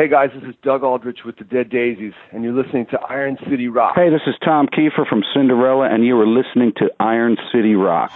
[0.00, 3.36] Hey guys, this is Doug Aldrich with the Dead Daisies, and you're listening to Iron
[3.50, 3.96] City Rock.
[3.96, 8.10] Hey, this is Tom Keifer from Cinderella, and you are listening to Iron City Rock.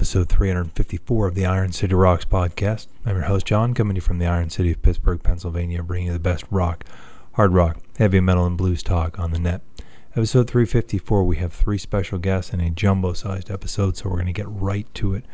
[0.00, 2.86] Episode 354 of the Iron City Rocks podcast.
[3.04, 6.06] I'm your host John, coming to you from the Iron City of Pittsburgh, Pennsylvania, bringing
[6.06, 6.86] you the best rock,
[7.34, 9.60] hard rock, heavy metal, and blues talk on the net.
[10.12, 14.32] Episode 354, we have three special guests in a jumbo-sized episode, so we're going to
[14.32, 15.26] get right to it.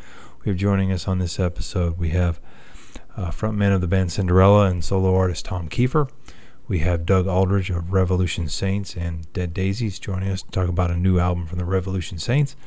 [0.43, 2.41] We have joining us on this episode, we have
[3.15, 6.09] uh, frontman of the band Cinderella and solo artist Tom Keifer.
[6.67, 10.91] We have Doug Aldrich of Revolution Saints and Dead Daisies joining us to talk about
[10.91, 12.57] a new album from the Revolution Saints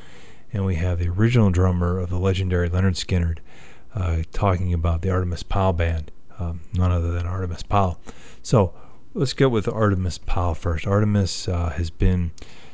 [0.52, 3.38] and we have the original drummer of the legendary Lynyrd Skynyrd
[3.94, 8.00] uh, talking about the Artimus Pyle band, um, none other than Artimus Pyle.
[8.42, 8.72] So
[9.14, 10.86] let's get with Artimus Pyle first.
[10.86, 12.30] Artimus uh, has been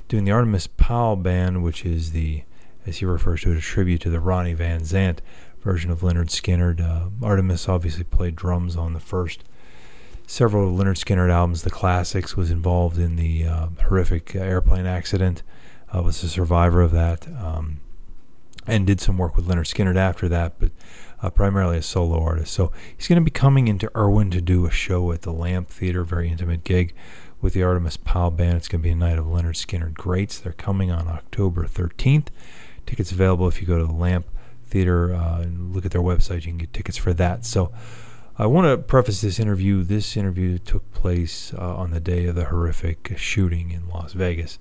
[0.09, 2.43] doing the Artimus Pyle band, which is the,
[2.87, 5.19] as he refers to it, a tribute to the Ronnie Van Zant
[5.61, 6.81] version of Lynyrd Skynyrd.
[6.81, 9.45] Uh, Artimus obviously played drums on the first
[10.27, 11.63] several Lynyrd Skynyrd albums.
[11.63, 15.43] The Classics was involved in the uh, horrific airplane accident
[15.95, 17.81] uh, was a survivor of that, um,
[18.67, 20.70] and did some work with Lynyrd Skynyrd after that, but
[21.23, 22.53] uh, primarily a solo artist.
[22.53, 25.69] So he's going to be coming into Irwin to do a show at the Lamp
[25.69, 26.95] Theater, very intimate gig
[27.41, 28.57] with the Artimus Pyle Band.
[28.57, 30.39] It's going to be a night of Lynyrd Skynyrd greats.
[30.39, 32.29] They're coming on October 13th.
[32.87, 34.27] Tickets available if you go to the Lamp
[34.67, 36.37] Theater uh, and look at their website.
[36.37, 37.45] You can get tickets for that.
[37.45, 37.73] So.
[38.39, 39.83] I want to preface this interview.
[39.83, 44.58] This interview took place uh, on the day of the horrific shooting in Las Vegas.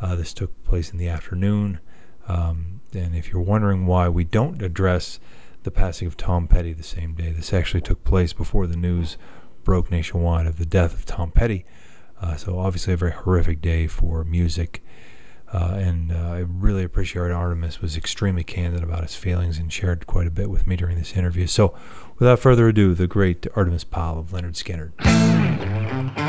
[0.00, 1.80] Uh, this took place in the afternoon.
[2.28, 5.20] Um, and if you're wondering why we don't address
[5.62, 9.16] the passing of Tom Petty the same day, this actually took place before the news
[9.64, 11.64] broke nationwide of the death of Tom Petty.
[12.20, 14.82] Uh, so obviously a very horrific day for music.
[15.52, 20.06] Uh, and uh, I really appreciate Artimus was extremely candid about his feelings and shared
[20.06, 21.46] quite a bit with me during this interview.
[21.46, 21.74] So
[22.18, 26.25] without further ado, the great Artimus Pyle of Lynyrd Skynyrd.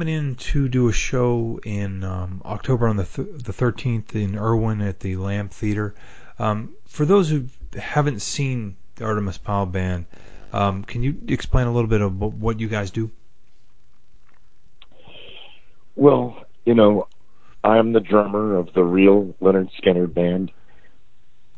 [0.00, 4.34] Coming in to do a show in um, October on the th- the 13th in
[4.34, 5.94] Irwin at the Lamp Theater.
[6.38, 10.06] Um, for those who haven't seen the Artemis Pyle band,
[10.54, 13.10] um, can you explain a little bit of what you guys do?
[15.96, 17.06] Well, you know,
[17.62, 20.50] I'm the drummer of the real Lynyrd Skynyrd band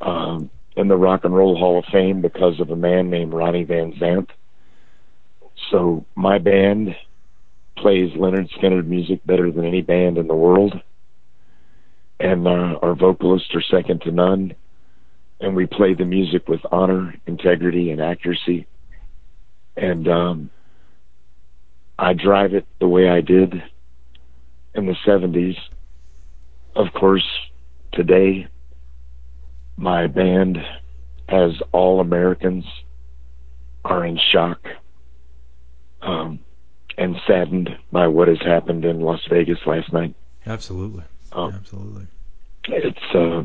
[0.00, 3.62] um, in the Rock and Roll Hall of Fame because of a man named Ronnie
[3.62, 4.30] Van Zant.
[5.70, 6.96] So my band
[7.76, 10.74] plays Lynyrd Skynyrd music better than any band in the world.
[12.20, 14.54] And uh, our vocalists are second to none.
[15.40, 18.66] And we play the music with honor, integrity, and accuracy.
[19.76, 20.50] And um,
[21.98, 23.54] I drive it the way I did
[24.74, 25.56] in the 70s.
[26.76, 27.26] Of course,
[27.92, 28.46] today,
[29.76, 30.58] my band,
[31.28, 32.64] as all Americans,
[33.84, 34.60] are in shock.
[36.00, 36.40] Um,
[37.02, 40.14] and saddened by what has happened in Las Vegas last night.
[40.46, 41.02] Absolutely,
[41.32, 42.06] um, absolutely.
[42.68, 43.42] It's uh,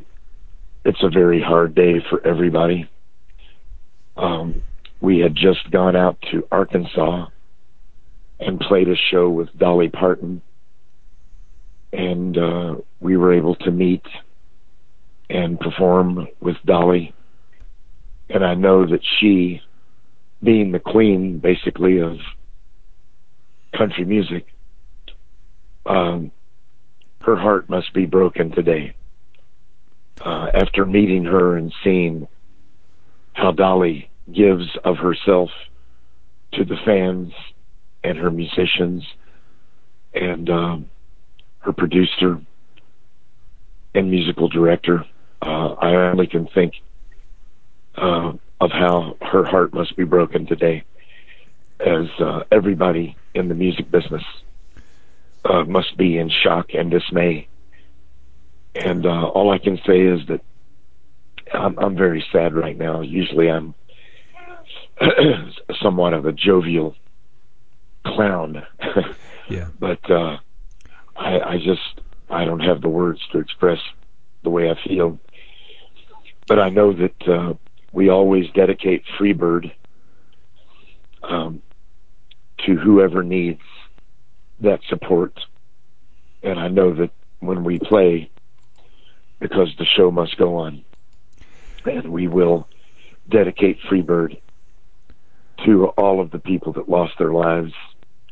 [0.86, 2.88] it's a very hard day for everybody.
[4.16, 4.62] Um,
[5.02, 7.28] we had just gone out to Arkansas
[8.40, 10.44] and played a show with Dolly Parton,
[11.92, 14.06] and uh, we were able to meet
[15.32, 17.12] and perform with Dolly.
[18.30, 19.62] And I know that she,
[20.44, 22.18] being the queen, basically of
[23.78, 24.48] country music,
[25.86, 26.32] um,
[27.22, 28.94] her heart must be broken today.
[30.20, 32.28] Uh, after meeting her and seeing
[33.34, 35.52] how Dolly gives of herself
[36.54, 37.34] to the fans
[38.04, 39.04] and her musicians
[40.14, 40.90] and um,
[41.60, 42.42] her producer
[43.94, 45.06] and musical director,
[45.42, 46.74] uh, I only can think
[47.96, 50.84] uh, of how her heart must be broken today.
[51.80, 54.24] As uh, everybody in the music business
[55.46, 57.48] uh, must be in shock and dismay.
[58.76, 60.42] And uh, all I can say is that
[61.54, 63.02] I'm, I'm very sad right now.
[63.02, 63.74] Usually, I'm
[65.82, 66.96] somewhat of a jovial
[68.06, 68.64] clown.
[69.50, 69.68] yeah.
[69.80, 70.38] But uh,
[71.16, 73.80] I, I just I don't have the words to express
[74.44, 75.20] the way I feel.
[76.48, 77.54] But I know that uh,
[77.92, 79.72] we always dedicate Freebird
[81.24, 81.62] um,
[82.66, 83.62] to whoever needs
[84.60, 85.40] that support.
[86.44, 88.30] And I know that when we play,
[89.40, 90.84] because the show must go on,
[91.86, 92.68] and we will
[93.30, 94.40] dedicate Freebird
[95.66, 97.74] to all of the people that lost their lives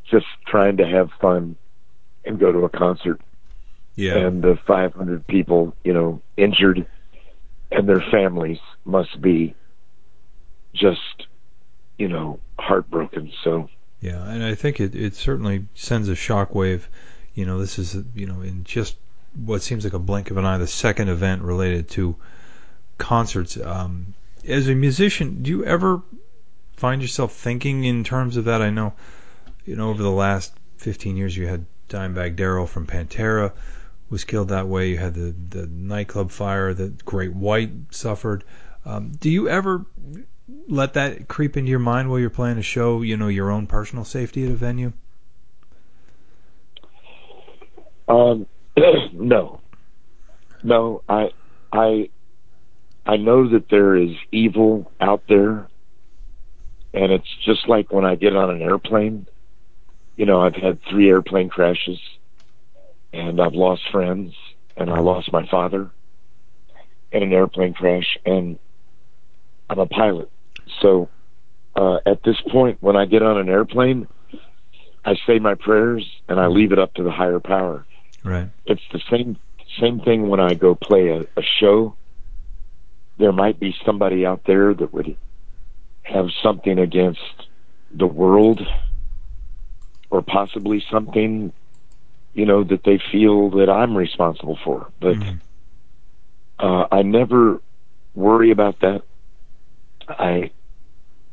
[0.09, 1.55] just trying to have fun
[2.23, 3.19] and go to a concert.
[3.95, 4.17] Yeah.
[4.17, 6.85] And the 500 people, you know, injured
[7.71, 9.55] and their families must be
[10.73, 11.27] just,
[11.97, 13.31] you know, heartbroken.
[13.43, 13.69] So.
[14.05, 16.81] Yeah, and I think it, it certainly sends a shockwave.
[17.33, 18.97] You know, this is, you know, in just
[19.33, 22.15] what seems like a blink of an eye, the second event related to
[22.99, 23.57] concerts.
[23.57, 24.13] Um,
[24.47, 26.03] as a musician, do you ever
[26.77, 28.61] find yourself thinking in terms of that?
[28.61, 28.93] I know,
[29.65, 33.53] you know, over the last 15 years, you had Dimebag Darrell from Pantera
[34.11, 34.89] was killed that way.
[34.89, 38.43] You had the the nightclub fire that Great White suffered.
[38.85, 39.83] Um, do you ever
[40.67, 43.01] let that creep into your mind while you're playing a show?
[43.01, 44.93] You know, your own personal safety at a venue.
[48.07, 48.45] Um,
[49.13, 49.59] no,
[50.63, 51.01] no.
[51.09, 51.29] I,
[51.71, 52.09] I,
[53.05, 55.67] I know that there is evil out there,
[56.93, 59.27] and it's just like when I get on an airplane.
[60.15, 61.99] You know, I've had three airplane crashes,
[63.11, 64.33] and I've lost friends,
[64.77, 65.91] and I lost my father
[67.11, 68.57] in an airplane crash, and
[69.69, 70.29] I'm a pilot.
[70.81, 71.09] So
[71.75, 74.07] uh, at this point, when I get on an airplane,
[75.03, 77.85] I say my prayers and I leave it up to the higher power.
[78.23, 78.49] Right.
[78.65, 79.37] It's the same
[79.79, 81.95] same thing when I go play a, a show.
[83.17, 85.15] There might be somebody out there that would
[86.03, 87.19] have something against
[87.91, 88.61] the world
[90.09, 91.51] or possibly something
[92.33, 95.39] you know that they feel that I'm responsible for but Mhm.
[96.59, 97.61] uh, I never
[98.13, 99.03] worry about that
[100.07, 100.51] I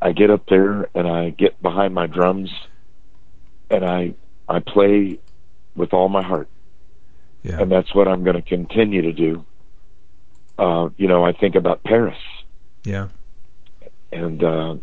[0.00, 2.50] I get up there and I get behind my drums
[3.70, 4.14] and I
[4.48, 5.18] I play
[5.76, 6.48] with all my heart
[7.42, 7.60] Yeah.
[7.60, 9.44] and that's what I'm going to continue to do.
[10.58, 12.18] Uh, you know, I think about Paris
[12.84, 13.08] Yeah.
[14.12, 14.76] and uh,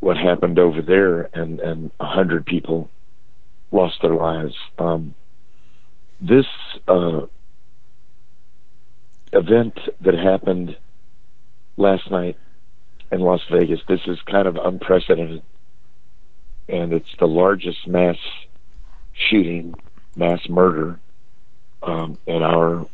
[0.00, 2.88] what happened over there, and and a hundred people
[3.72, 4.54] lost their lives.
[4.78, 5.14] Um,
[6.20, 6.46] this
[6.86, 7.22] uh,
[9.32, 10.76] event that happened
[11.76, 12.36] last night
[13.10, 15.42] in Las Vegas, this is kind of unprecedented,
[16.68, 18.16] and it's the largest mass
[19.12, 19.74] shooting,
[20.14, 20.98] mass murder
[21.82, 22.86] um, in our,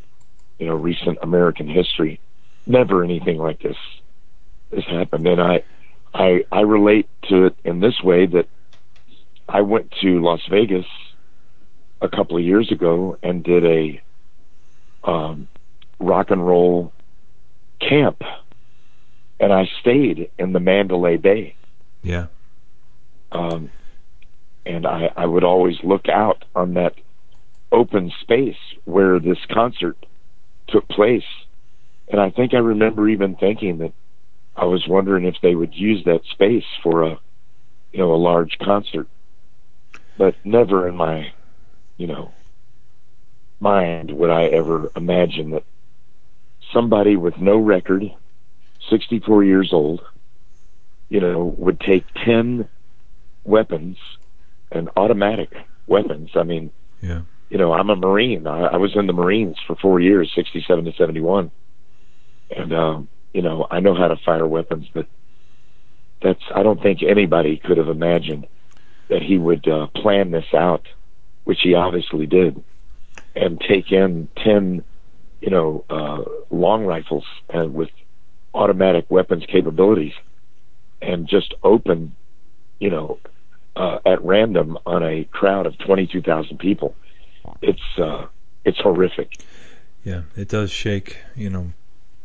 [0.58, 2.20] you know, recent American history.
[2.66, 3.76] Never anything like this
[4.72, 5.62] has happened, and I,
[6.14, 8.48] I, I relate to it in this way that
[9.48, 10.86] I went to Las Vegas
[12.00, 14.00] a couple of years ago and did a
[15.02, 15.48] um,
[15.98, 16.92] rock and roll
[17.80, 18.22] camp,
[19.40, 21.56] and I stayed in the Mandalay Bay.
[22.02, 22.26] Yeah.
[23.32, 23.70] Um,
[24.64, 26.94] and I, I would always look out on that
[27.72, 29.96] open space where this concert
[30.68, 31.24] took place.
[32.08, 33.92] And I think I remember even thinking that
[34.56, 37.18] I was wondering if they would use that space for a,
[37.92, 39.08] you know, a large concert.
[40.16, 41.32] But never in my,
[41.96, 42.32] you know,
[43.58, 45.64] mind would I ever imagine that
[46.72, 48.04] somebody with no record,
[48.90, 50.02] 64 years old,
[51.08, 52.68] you know, would take 10
[53.44, 53.96] weapons
[54.72, 55.52] and automatic
[55.86, 56.30] weapons.
[56.34, 57.22] I mean, Yeah.
[57.50, 58.46] you know, I'm a Marine.
[58.46, 61.50] I, I was in the Marines for four years, 67 to 71.
[62.56, 65.06] And, um, you know, I know how to fire weapons, but
[66.22, 68.46] that's, I don't think anybody could have imagined
[69.08, 70.86] that he would uh, plan this out,
[71.44, 72.62] which he obviously did,
[73.36, 74.82] and take in 10,
[75.40, 77.90] you know, uh, long rifles and with
[78.54, 80.12] automatic weapons capabilities
[81.02, 82.14] and just open,
[82.78, 83.18] you know,
[83.76, 86.94] uh, at random on a crowd of 22,000 people.
[87.60, 88.26] It's, uh,
[88.64, 89.36] it's horrific.
[90.04, 91.72] Yeah, it does shake, you know,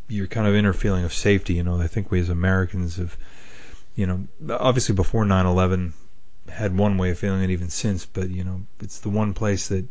[0.08, 1.54] your kind of inner feeling of safety.
[1.54, 3.16] You know, I think we as Americans have,
[3.94, 5.92] you know, obviously before 9/11
[6.48, 9.68] had one way of feeling it even since, but you know, it's the one place
[9.68, 9.86] that,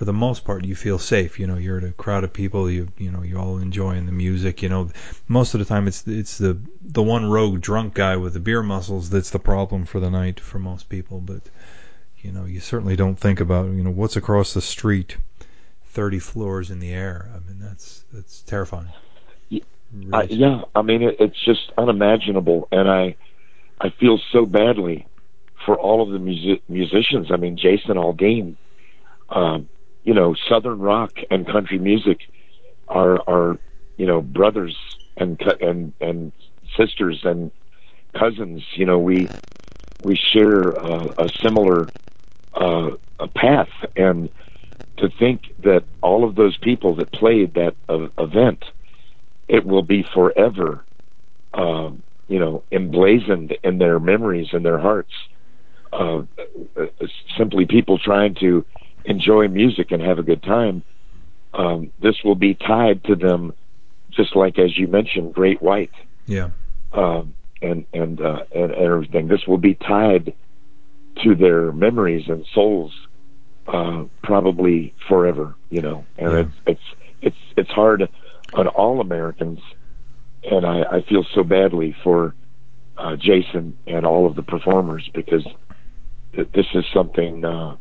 [0.00, 1.38] for the most part you feel safe.
[1.38, 2.70] You know, you're at a crowd of people.
[2.70, 4.62] You you know you're all enjoying the music.
[4.62, 4.88] You know,
[5.28, 8.62] most of the time it's it's the the one rogue drunk guy with the beer
[8.62, 11.20] muscles that's the problem for the night for most people.
[11.20, 11.42] But
[12.22, 15.18] you know, you certainly don't think about you know what's across the street,
[15.88, 17.28] thirty floors in the air.
[17.34, 18.88] I mean, that's that's terrifying.
[19.50, 23.16] Really yeah, I mean it, it's just unimaginable, and I
[23.78, 25.06] I feel so badly
[25.66, 27.30] for all of the music, musicians.
[27.30, 28.56] I mean, Jason Aldean,
[29.28, 29.68] um,
[30.04, 32.20] you know, Southern rock and country music
[32.88, 33.58] are are
[33.96, 34.76] you know brothers
[35.16, 36.32] and and and
[36.76, 37.50] sisters and
[38.18, 38.62] cousins.
[38.74, 39.28] You know, we
[40.02, 41.88] we share a similar
[42.54, 44.30] uh, a path, and
[44.96, 48.64] to think that all of those people that played that uh, event,
[49.48, 50.84] it will be forever,
[51.54, 55.12] um, you know, emblazoned in their memories and their hearts.
[55.92, 56.22] Uh,
[56.76, 56.86] uh,
[57.36, 58.64] simply people trying to
[59.04, 60.82] enjoy music and have a good time.
[61.52, 63.52] Um, this will be tied to them,
[64.10, 65.92] just like as you mentioned, Great White.
[66.26, 66.50] Yeah.
[66.92, 69.28] Um, and and, uh, and and everything.
[69.28, 70.34] This will be tied
[71.22, 72.92] to their memories and souls,
[73.66, 75.54] uh, probably forever.
[75.70, 76.38] You know, and yeah.
[76.38, 76.80] it's it's
[77.22, 78.08] it's it's hard
[78.54, 79.60] on all Americans,
[80.42, 82.34] and I, I feel so badly for
[82.96, 85.44] uh, Jason and all of the performers because
[86.34, 87.76] th- this is something uh,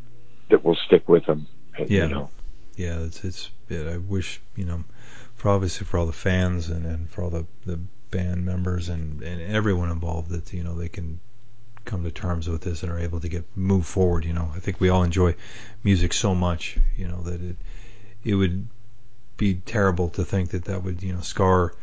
[0.49, 1.47] that will stick with them.
[1.77, 2.03] Yeah.
[2.03, 2.29] You know?
[2.75, 3.51] Yeah, it's it's.
[3.69, 4.83] It, I wish you know,
[5.35, 7.79] for obviously for all the fans and, and for all the the
[8.11, 11.19] band members and and everyone involved that you know they can
[11.85, 14.25] come to terms with this and are able to get move forward.
[14.25, 15.35] You know, I think we all enjoy
[15.83, 16.77] music so much.
[16.97, 17.57] You know that it
[18.23, 18.67] it would
[19.37, 21.73] be terrible to think that that would you know scar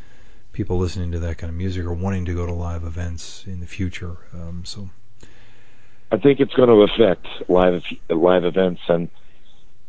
[0.53, 3.61] people listening to that kind of music or wanting to go to live events in
[3.61, 4.17] the future.
[4.33, 4.89] Um, so
[6.11, 9.09] I think it's going to affect live live events, and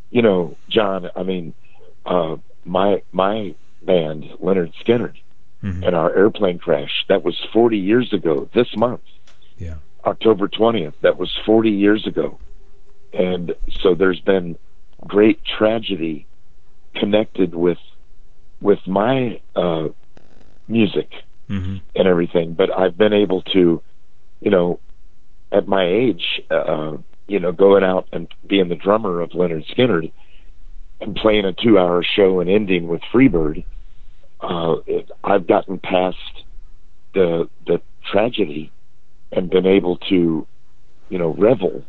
[0.10, 1.10] you know, John.
[1.16, 1.54] I mean,
[2.06, 5.18] uh, my my band, Lynyrd Skynyrd,
[5.64, 5.84] mm-hmm.
[5.84, 7.06] and our airplane crash.
[7.08, 8.50] That was 40 years ago.
[8.54, 9.02] This month,
[9.58, 10.94] yeah, October 20th.
[11.02, 12.40] That was 40 years ago,
[13.14, 14.58] and so there's been
[15.06, 16.26] great tragedy
[16.96, 17.78] connected with
[18.60, 19.90] with my uh,
[20.68, 21.12] music
[21.50, 21.78] mm-hmm.
[21.96, 22.54] and everything.
[22.54, 23.82] But I've been able to,
[24.42, 24.80] you know,
[25.52, 30.12] at my age, uh, you know, going out and being the drummer of Lynyrd Skynyrd
[31.00, 33.64] and playing a two-hour show and ending with Freebird,
[34.42, 36.18] uh, it, I've gotten past
[37.14, 38.72] the the tragedy
[39.32, 40.48] and been able to,
[41.10, 41.84] you know, revel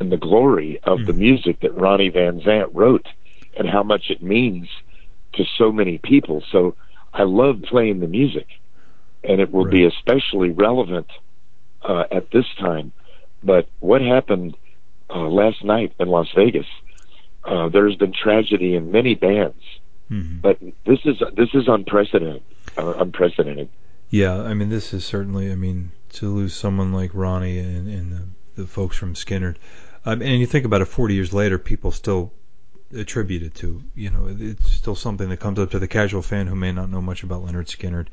[0.00, 1.06] in the glory of mm.
[1.06, 3.06] the music that Ronnie Van Zant wrote
[3.56, 4.68] and how much it means
[5.34, 6.42] to so many people.
[6.50, 6.74] So
[7.12, 8.46] I love playing the music,
[9.22, 9.72] and it will right.
[9.72, 11.08] be especially relevant
[11.84, 12.92] uh, at this time.
[13.42, 14.56] But what happened
[15.10, 16.66] uh, last night in Las Vegas?
[17.44, 19.62] Uh, there's been tragedy in many bands,
[20.10, 20.38] mm-hmm.
[20.38, 22.42] but this is this is unprecedented.
[22.78, 23.68] Uh, unprecedented.
[24.10, 25.50] Yeah, I mean, this is certainly.
[25.50, 29.56] I mean, to lose someone like Ronnie and, and the, the folks from Skynyrd,
[30.04, 32.32] um, and you think about it, 40 years later, people still
[32.94, 33.82] attribute it to.
[33.94, 36.90] You know, it's still something that comes up to the casual fan who may not
[36.90, 38.06] know much about Lynyrd Skynyrd,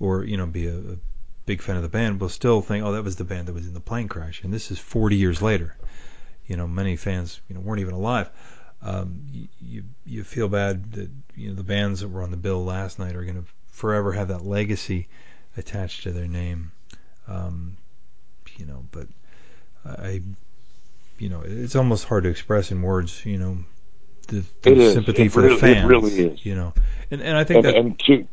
[0.00, 0.96] or you know, be a, a
[1.46, 3.66] big fan of the band will still think, oh, that was the band that was
[3.66, 5.76] in the plane crash, and this is 40 years later.
[6.46, 8.28] You know, many fans you know weren't even alive.
[8.82, 12.36] Um, you, you you feel bad that you know the bands that were on the
[12.36, 15.08] bill last night are going to forever have that legacy
[15.56, 16.72] attached to their name.
[17.28, 17.76] Um,
[18.56, 19.06] you know, but
[19.84, 20.22] I,
[21.18, 23.24] you know, it's almost hard to express in words.
[23.24, 23.58] You know,
[24.28, 25.84] the, the sympathy for really, the fans.
[25.84, 26.44] It really is.
[26.44, 26.74] You know,
[27.10, 27.76] and and I think and, that.
[27.76, 28.28] And to,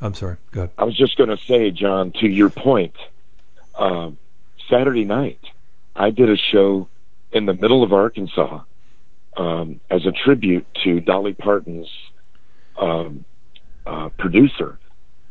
[0.00, 0.36] I'm sorry.
[0.52, 0.72] Go ahead.
[0.78, 2.94] I was just going to say, John, to your point,
[3.78, 4.18] um,
[4.68, 5.40] Saturday night,
[5.94, 6.88] I did a show
[7.32, 8.62] in the middle of Arkansas
[9.36, 11.88] um, as a tribute to Dolly Parton's
[12.80, 13.24] um,
[13.86, 14.78] uh, producer.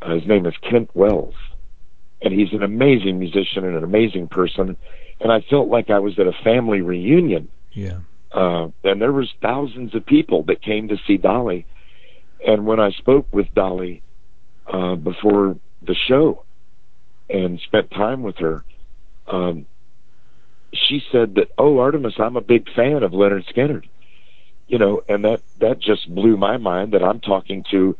[0.01, 1.35] Uh, his name is Kent Wells,
[2.21, 4.77] and he's an amazing musician and an amazing person.
[5.19, 7.49] And I felt like I was at a family reunion.
[7.71, 7.99] Yeah.
[8.31, 11.65] Uh, and there was thousands of people that came to see Dolly.
[12.45, 14.03] And when I spoke with Dolly
[14.67, 16.43] uh, before the show
[17.29, 18.63] and spent time with her,
[19.27, 19.65] um,
[20.73, 23.87] she said that, "Oh, Artimus, I'm a big fan of Lynyrd Skynyrd."
[24.67, 27.95] You know, and that that just blew my mind that I'm talking to,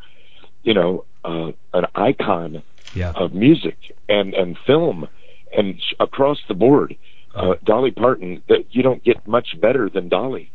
[0.64, 3.12] you know, uh, an icon yeah.
[3.16, 3.78] of music
[4.10, 5.08] and and film
[5.56, 6.96] and across the board.
[7.34, 10.52] Uh, Dolly Parton, that you don't get much better than Dolly,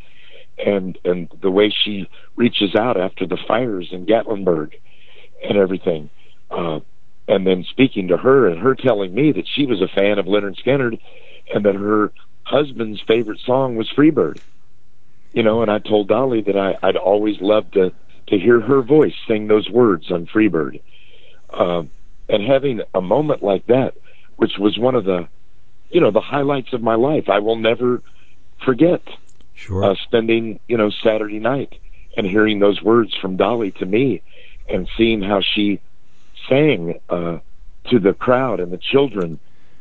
[0.64, 4.73] and and the way she reaches out after the fires in Gatlinburg,
[5.43, 6.11] and everything.
[6.51, 6.81] Uh,
[7.29, 10.27] and then speaking to her and her telling me that she was a fan of
[10.27, 10.99] Lynyrd Skynyrd
[11.55, 14.41] and that her husband's favorite song was Freebird.
[15.33, 17.93] you know, and I told Dolly that I, I'd always loved to
[18.27, 20.81] to hear her voice sing those words on Freebird,
[21.53, 21.91] um,
[22.29, 23.95] and having a moment like that,
[24.37, 25.29] which was one of the,
[25.91, 27.29] you know, the highlights of my life.
[27.29, 28.03] I will never
[28.65, 29.03] forget.
[29.55, 29.85] Sure.
[29.85, 31.79] Uh, spending you know Saturday night
[32.17, 34.23] and hearing those words from Dolly to me,
[34.73, 35.81] and seeing how she
[36.49, 37.39] sang uh,
[37.91, 39.39] to the crowd and the children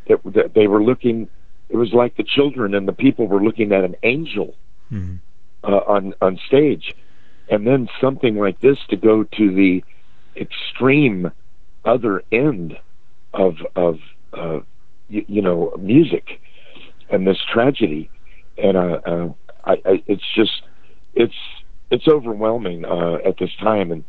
[0.08, 1.27] that, that they were looking.
[1.69, 4.55] It was like the children and the people were looking at an angel
[4.89, 5.15] hmm
[5.63, 6.93] uh, on on stage,
[7.50, 9.84] and then something like this to go to the
[10.36, 11.31] extreme
[11.86, 12.77] other end
[13.34, 13.98] of of
[14.34, 14.60] uh,
[15.10, 16.39] you, you know music
[17.10, 18.10] and this tragedy,
[18.58, 19.29] and uh, uh,
[19.65, 20.62] I, I, it's just
[21.13, 21.36] it's
[21.91, 24.03] it's overwhelming uh, at this time, and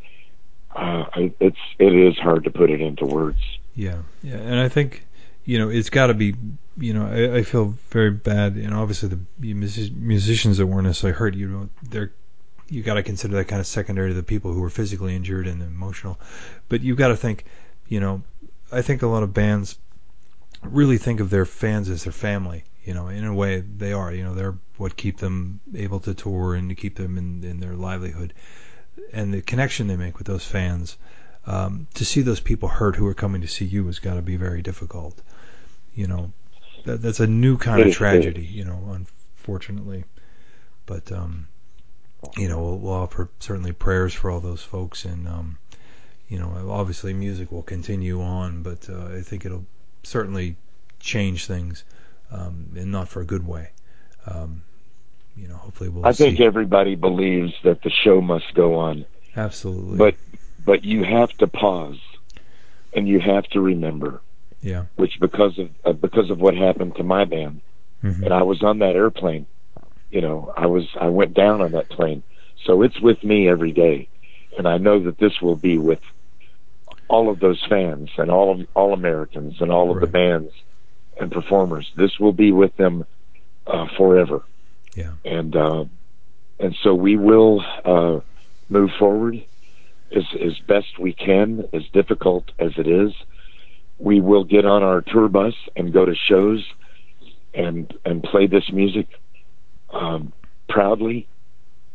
[0.74, 1.04] uh,
[1.40, 3.38] it's it is hard to put it into words.
[3.74, 5.06] Yeah, yeah, and I think
[5.44, 6.34] you know it's got to be.
[6.78, 11.18] You know, I, I feel very bad, and obviously the music- musicians that weren't necessarily
[11.18, 12.12] hurt, you know, they're
[12.70, 15.46] you got to consider that kind of secondary to the people who were physically injured
[15.46, 16.18] and emotional.
[16.68, 17.44] But you've got to think,
[17.88, 18.22] you know,
[18.70, 19.76] I think a lot of bands
[20.62, 22.64] really think of their fans as their family.
[22.84, 24.12] You know, in a way they are.
[24.12, 27.60] You know, they're what keep them able to tour and to keep them in, in
[27.60, 28.32] their livelihood.
[29.12, 30.97] And the connection they make with those fans,
[31.47, 34.23] um, to see those people hurt who are coming to see you has got to
[34.23, 35.20] be very difficult.
[35.94, 36.32] You know,
[36.85, 38.44] that, that's a new kind of tragedy.
[38.44, 40.04] You know, unfortunately,
[40.87, 41.49] but um,
[42.37, 45.59] you know, we'll, we'll offer certainly prayers for all those folks, and um,
[46.28, 49.66] you know, obviously music will continue on, but uh, I think it'll
[50.02, 50.56] certainly
[51.00, 51.85] change things,
[52.30, 53.70] um, and not for a good way.
[54.26, 54.62] Um,
[55.37, 56.25] you know, hopefully we'll I see.
[56.25, 59.06] think everybody believes that the show must go on,
[59.37, 59.96] Absolutely.
[59.96, 60.14] but
[60.64, 61.99] but you have to pause,
[62.92, 64.20] and you have to remember,
[64.62, 64.84] yeah.
[64.96, 67.60] which because of uh, because of what happened to my band,
[68.02, 69.46] hmm and I was on that airplane.
[70.10, 72.22] You know, I was I went down on that plane,
[72.64, 74.08] so it's with me every day,
[74.58, 76.00] and I know that this will be with
[77.08, 80.52] all of those fans and all of all Americans and all of the bands
[81.18, 81.90] and performers.
[81.96, 83.04] This will be with them
[83.66, 84.42] uh, forever.
[84.94, 85.12] Yeah.
[85.25, 85.85] and uh,
[86.59, 88.21] and so we will uh,
[88.69, 89.43] move forward
[90.14, 93.12] as as best we can, as difficult as it is.
[93.99, 96.64] We will get on our tour bus and go to shows
[97.54, 99.06] and and play this music
[99.93, 100.32] um,
[100.69, 101.28] proudly.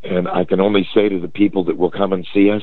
[0.04, 2.62] And I can only say to the people that will come and see us,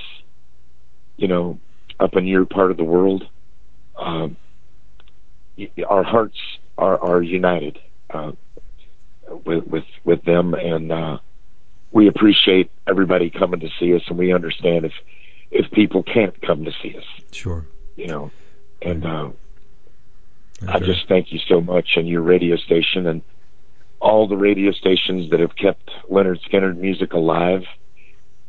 [1.17, 1.59] you know,
[1.99, 3.25] up in your part of the world,
[3.97, 4.37] um,
[5.89, 6.39] our hearts
[6.79, 7.79] are are united
[8.11, 8.33] uh,
[9.45, 11.19] with with with them, and uh,
[11.91, 14.93] we appreciate everybody coming to see us, and we understand if
[15.51, 17.67] if people can't come to see us, Sure.
[17.97, 18.31] you know.
[18.81, 19.31] And uh,
[20.67, 23.23] I just thank you so much, and your radio station, and
[24.01, 27.63] all the radio stations that have kept Lynyrd Skynyrd music alive,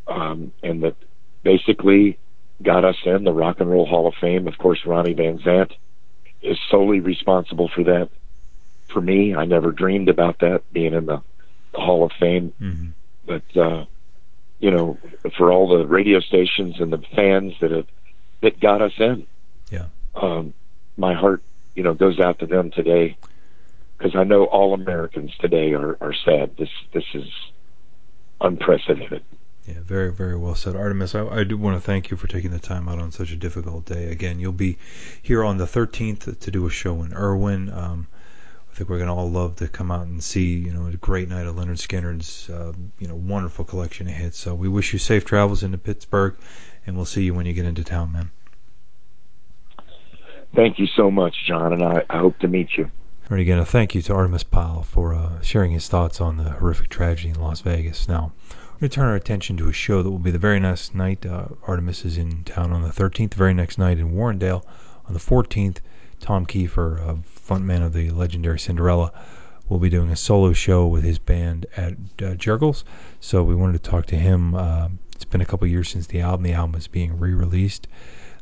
[0.07, 0.95] um, and that
[1.43, 2.17] basically
[2.61, 4.47] got us in the Rock and Roll Hall of Fame.
[4.47, 5.71] Of course, Ronnie Van Zant
[6.41, 8.09] is solely responsible for that.
[8.93, 11.21] For me, I never dreamed about that being in the,
[11.73, 12.91] the Hall of Fame Mhm.
[13.25, 13.85] but uh,
[14.59, 14.97] you know,
[15.37, 17.87] for all the radio stations and the fans that have
[18.41, 19.25] that got us in,
[19.71, 19.87] Yeah.
[20.15, 20.53] um,
[20.95, 21.41] my heart,
[21.75, 23.17] you know, goes out to them today
[23.97, 26.55] because I know all Americans today are are sad.
[26.57, 27.27] This this is
[28.41, 29.23] unprecedented.
[29.67, 30.75] Yeah, very, very well said.
[30.75, 33.31] Artimus, I, I do want to thank you for taking the time out on such
[33.31, 34.11] a difficult day.
[34.11, 34.77] Again, you'll be
[35.21, 37.71] here on the 13th to do a show in Irwin.
[37.71, 38.07] Um,
[38.73, 40.93] I think we're going to all love to come out and see, you know, a
[40.93, 44.39] great night of Lynyrd Skynyrd's, uh, you know, wonderful collection of hits.
[44.39, 46.35] So we wish you safe travels into Pittsburgh,
[46.87, 48.31] and we'll see you when you get into town, man.
[50.55, 52.89] Thank you so much, John, and I, I hope to meet you.
[53.29, 56.49] Right, again, a thank you to Artimus Pyle for uh, sharing his thoughts on the
[56.49, 58.07] horrific tragedy in Las Vegas.
[58.07, 58.31] Now,
[58.73, 60.95] we're going to turn our attention to a show that will be the very next
[60.95, 61.27] night.
[61.27, 64.65] Uh, Artimus is in town on the 13th, the very next night in Warrendale.
[65.05, 65.77] On the 14th,
[66.19, 69.11] Tom Keifer, uh, frontman of the legendary Cinderella,
[69.69, 72.83] will be doing a solo show with his band at uh, Jergel's.
[73.19, 74.55] So we wanted to talk to him.
[74.55, 76.43] Uh, it's been a couple years since the album.
[76.43, 77.87] The album is being re-released.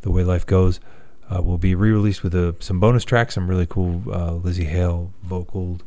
[0.01, 0.79] The way life goes
[1.33, 5.13] uh, will be re-released with uh, some bonus tracks, some really cool uh, Lzzy Hale
[5.23, 5.79] vocal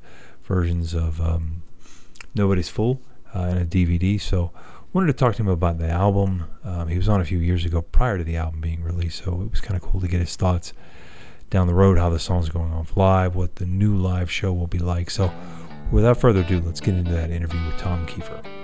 [0.45, 1.63] versions of um,
[2.35, 3.01] "Nobody's Fool"
[3.35, 4.21] uh, and a DVD.
[4.21, 4.53] So
[4.93, 6.45] wanted to talk to him about the album.
[6.63, 9.43] Um, he was on a few years ago prior to the album being released, so
[9.43, 10.73] it was kind of cool to get his thoughts
[11.51, 14.67] down the road, how the song's going off live, what the new live show will
[14.67, 15.11] be like.
[15.11, 15.33] So
[15.93, 18.64] without further ado, let's get into that interview with Tom Keifer.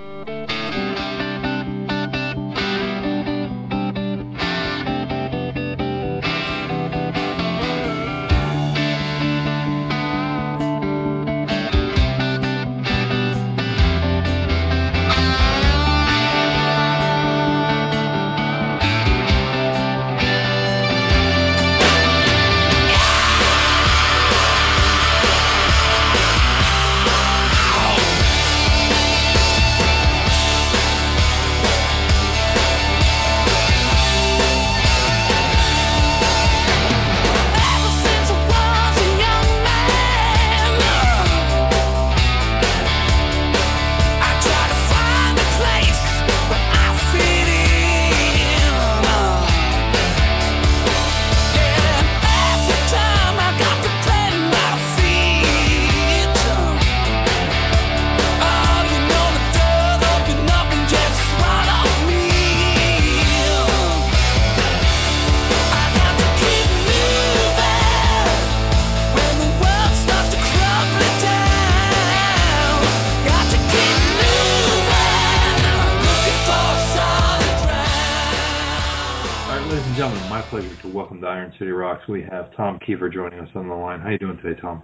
[82.55, 83.99] Tom Keifer joining us on the line.
[83.99, 84.83] How you doing today, Tom?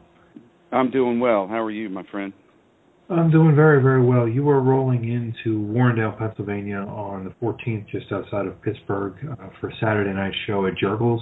[0.71, 1.47] I'm doing well.
[1.47, 2.33] How are you, my friend?
[3.09, 4.27] I'm doing very, very well.
[4.27, 9.69] You are rolling into Warrendale, Pennsylvania on the 14th, just outside of Pittsburgh, uh, for
[9.69, 11.21] a Saturday night show at Jergel's.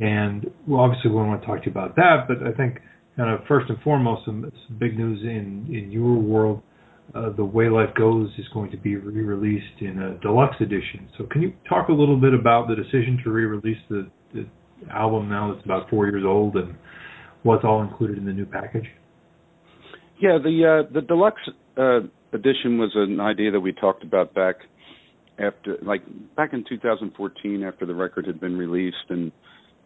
[0.00, 2.80] And well, obviously, we want to talk to you about that, but I think
[3.16, 6.62] kind of first and foremost, some, some big news in, in your world.
[7.14, 11.10] Uh, the Way Life Goes is going to be re-released in a deluxe edition.
[11.18, 14.46] So, can you talk a little bit about the decision to re-release the, the
[14.90, 16.74] album now that's about four years old and
[17.42, 18.86] what's all included in the new package?
[20.20, 21.42] Yeah, the uh, the deluxe
[21.76, 22.00] uh,
[22.32, 24.56] edition was an idea that we talked about back
[25.38, 26.02] after, like
[26.36, 29.32] back in 2014, after the record had been released, and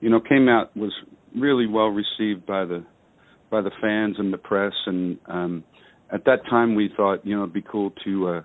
[0.01, 0.93] you know, came out was
[1.35, 2.85] really well received by the
[3.51, 5.65] by the fans and the press, and um,
[6.13, 8.43] at that time we thought, you know, it'd be cool to uh,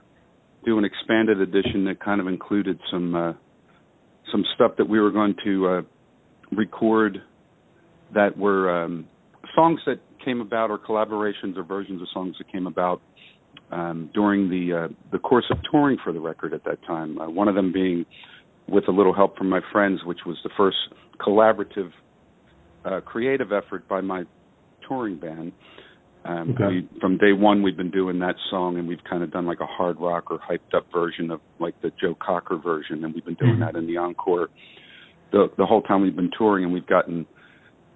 [0.63, 3.33] do an expanded edition that kind of included some uh,
[4.31, 5.81] some stuff that we were going to uh,
[6.51, 7.21] record
[8.13, 9.07] that were um,
[9.55, 13.01] songs that came about or collaborations or versions of songs that came about
[13.71, 17.17] um, during the uh, the course of touring for the record at that time.
[17.17, 18.05] Uh, one of them being
[18.67, 20.77] with a little help from my friends, which was the first
[21.19, 21.91] collaborative
[22.85, 24.23] uh, creative effort by my
[24.87, 25.51] touring band.
[26.23, 26.67] Um, okay.
[26.67, 29.59] we, from day one, we've been doing that song, and we've kind of done like
[29.59, 33.25] a hard rock or hyped up version of like the Joe Cocker version, and we've
[33.25, 33.61] been doing mm-hmm.
[33.61, 34.49] that in the encore
[35.31, 37.25] the the whole time we've been touring, and we've gotten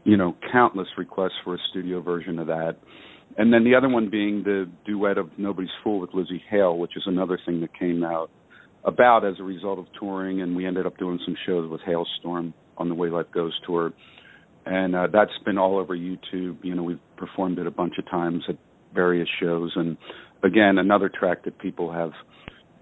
[0.06, 2.78] you know, countless requests for a studio version of that.
[3.38, 6.96] And then the other one being the duet of Nobody's Fool with Lzzy Hale, which
[6.96, 8.30] is another thing that came out
[8.86, 12.54] about as a result of touring, and we ended up doing some shows with Halestorm
[12.78, 13.92] on the Way Life Goes tour.
[14.68, 16.64] And uh, that's been all over YouTube.
[16.64, 18.58] You know, we've performed it a bunch of times at
[18.94, 19.72] various shows.
[19.76, 19.98] And
[20.44, 22.12] again, another track that people have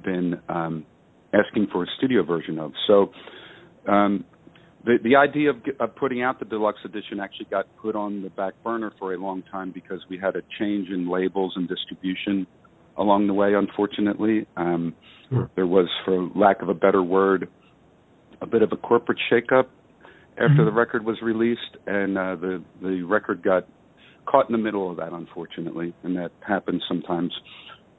[0.03, 0.85] been um,
[1.33, 2.73] asking for a studio version of.
[2.85, 3.11] So
[3.87, 4.25] um,
[4.85, 8.29] the the idea of, of putting out the deluxe edition actually got put on the
[8.29, 12.45] back burner for a long time because we had a change in labels and distribution
[12.97, 13.53] along the way.
[13.53, 14.93] Unfortunately, um,
[15.29, 15.49] sure.
[15.55, 17.49] there was, for lack of a better word,
[18.41, 19.67] a bit of a corporate shakeup
[20.33, 20.65] after mm-hmm.
[20.65, 23.67] the record was released, and uh, the the record got
[24.25, 27.31] caught in the middle of that, unfortunately, and that happens sometimes.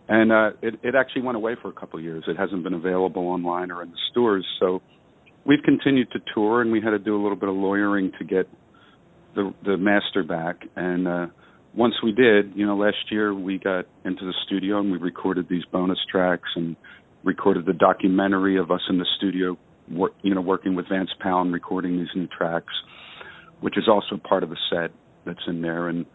[0.09, 2.25] And uh, it, it actually went away for a couple of years.
[2.27, 4.83] It hasn't been available online or in the stores, so
[5.47, 8.25] we've continued to tour, and we had to do a little bit of lawyering to
[8.25, 8.49] get
[9.35, 10.63] the the master back.
[10.77, 11.27] And uh,
[11.75, 15.49] once we did, you know, last year we got into the studio and we recorded
[15.49, 16.77] these bonus tracks and
[17.25, 19.57] recorded the documentary of us in the studio,
[19.91, 22.73] wor- you know, working with Vance Powell and recording these new tracks,
[23.61, 24.91] which is also part of the set
[25.27, 25.89] that's in there.
[25.89, 26.07] And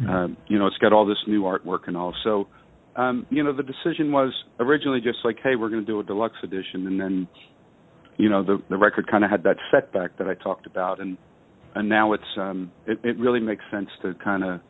[0.00, 0.34] mm-hmm.
[0.46, 2.14] you know, it's got all this new artwork and all.
[2.24, 2.48] So.
[2.96, 6.02] Um, you know, the decision was originally just like, hey, we're going to do a
[6.02, 7.28] deluxe edition, and then
[8.18, 11.16] you know the the record kind of had that setback that I talked about, and
[11.74, 14.60] and now it's um it, it really makes sense to kind of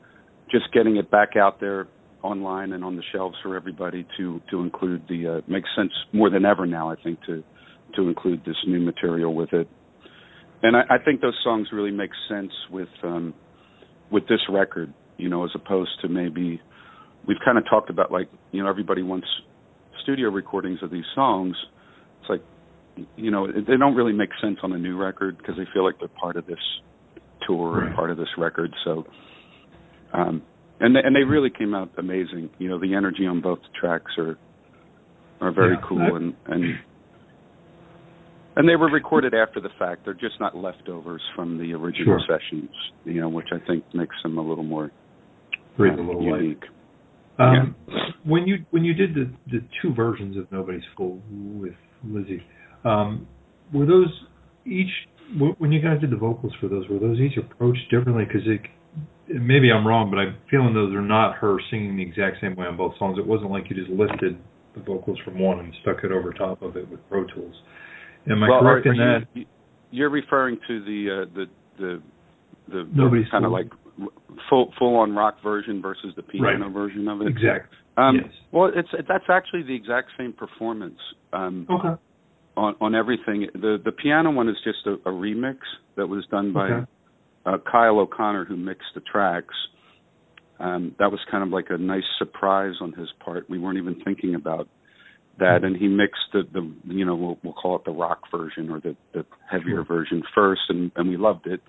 [0.50, 1.88] just getting it back out there
[2.22, 6.30] online and on the shelves for everybody to to include the uh, makes sense more
[6.30, 7.42] than ever now I think to
[7.96, 9.66] to include this new material with it,
[10.62, 13.34] and I, I think those songs really make sense with um
[14.11, 16.61] with this record, you know, as opposed to maybe
[17.26, 19.26] we've kind of talked about like you know everybody wants
[20.02, 21.56] studio recordings of these songs.
[22.20, 22.42] It's like
[23.16, 25.98] you know they don't really make sense on a new record because they feel like
[25.98, 26.58] they're part of this
[27.46, 28.74] tour and part of this record.
[28.84, 29.04] So,
[30.12, 30.42] um,
[30.80, 32.50] and they, and they really came out amazing.
[32.58, 34.38] You know, the energy on both tracks are
[35.40, 36.64] are very yeah, cool and and
[38.58, 40.04] and they were recorded after the fact.
[40.04, 42.38] They're just not leftovers from the original sure.
[42.38, 42.70] sessions.
[43.04, 44.90] You know, which I think makes them a little more
[45.78, 46.64] uh, a little unique.
[47.38, 47.94] Um, yeah.
[48.24, 52.42] When you when you did the the two versions of Nobody's Fool with Lzzy,
[52.84, 53.26] um,
[53.72, 54.12] were those
[54.66, 54.90] each
[55.58, 56.88] when you guys did the vocals for those?
[56.88, 58.24] Were those each approached differently?
[58.24, 58.42] Because
[59.28, 62.66] maybe I'm wrong, but I'm feeling those are not her singing the exact same way
[62.66, 63.18] on both songs.
[63.18, 64.38] It wasn't like you just lifted
[64.74, 67.54] the vocals from one and stuck it over top of it with Pro Tools.
[68.30, 69.26] Am I well, correct are, in that?
[69.34, 69.44] You,
[69.90, 71.46] you're referring to the uh, the
[71.78, 72.02] the
[72.68, 73.70] the, the kind of like
[74.48, 76.72] full full on rock version versus the piano right.
[76.72, 77.28] version of it.
[77.28, 77.76] Exactly.
[77.96, 78.32] Um, yes.
[78.52, 80.98] Well, it's that's actually the exact same performance.
[81.32, 82.00] Um, okay
[82.58, 83.46] on on everything.
[83.54, 85.58] The the piano one is just a, a remix
[85.96, 86.86] that was done by okay.
[87.46, 89.54] uh, Kyle O'Connor, who mixed the tracks.
[90.60, 93.48] Um, that was kind of like a nice surprise on his part.
[93.48, 94.68] We weren't even thinking about
[95.38, 98.70] that, and he mixed the, the you know we'll, we'll call it the rock version
[98.70, 99.84] or the, the heavier sure.
[99.84, 101.60] version first, and, and we loved it.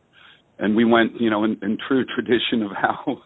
[0.57, 3.21] And we went, you know, in, in true tradition of how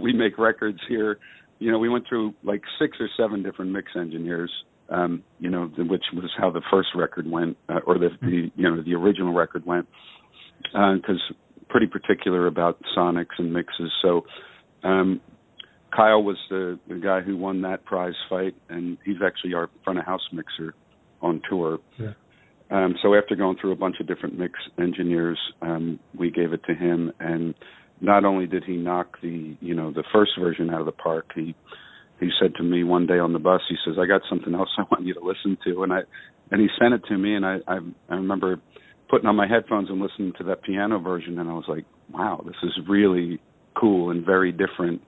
[0.00, 1.18] we make records here.
[1.58, 4.52] You know, we went through like six or seven different mix engineers
[4.90, 8.68] um, you know, which was how the first record went, uh, or the, the you
[8.68, 9.86] know the original record went,
[10.72, 11.34] because uh,
[11.68, 13.92] pretty particular about sonics and mixes.
[14.02, 14.24] So
[14.82, 15.20] um,
[15.94, 19.98] Kyle was the the guy who won that prize fight, and he's actually our front
[19.98, 20.74] of house mixer
[21.20, 21.78] on tour.
[21.98, 22.12] Yeah.
[22.70, 26.60] Um, so after going through a bunch of different mix engineers, um, we gave it
[26.66, 27.54] to him, and
[28.00, 31.30] not only did he knock the you know the first version out of the park,
[31.34, 31.54] he
[32.20, 34.68] he said to me one day on the bus, he says, "I got something else
[34.78, 36.00] I want you to listen to," and I
[36.50, 37.78] and he sent it to me, and I I,
[38.08, 38.60] I remember
[39.10, 42.42] putting on my headphones and listening to that piano version, and I was like, "Wow,
[42.44, 43.40] this is really
[43.74, 45.02] cool and very different."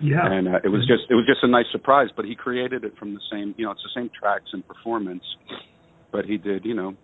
[0.00, 2.08] Yeah, and uh, it was just it was just a nice surprise.
[2.14, 5.24] But he created it from the same, you know, it's the same tracks and performance,
[6.12, 6.94] but he did, you know,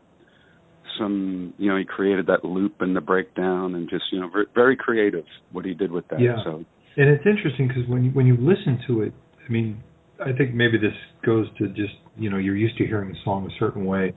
[0.98, 4.76] some, you know, he created that loop and the breakdown, and just, you know, very,
[4.76, 6.20] creative what he did with that.
[6.20, 6.36] Yeah.
[6.44, 6.64] So.
[6.96, 9.12] And it's interesting because when you, when you listen to it,
[9.46, 9.82] I mean,
[10.20, 13.46] I think maybe this goes to just you know you're used to hearing a song
[13.46, 14.14] a certain way,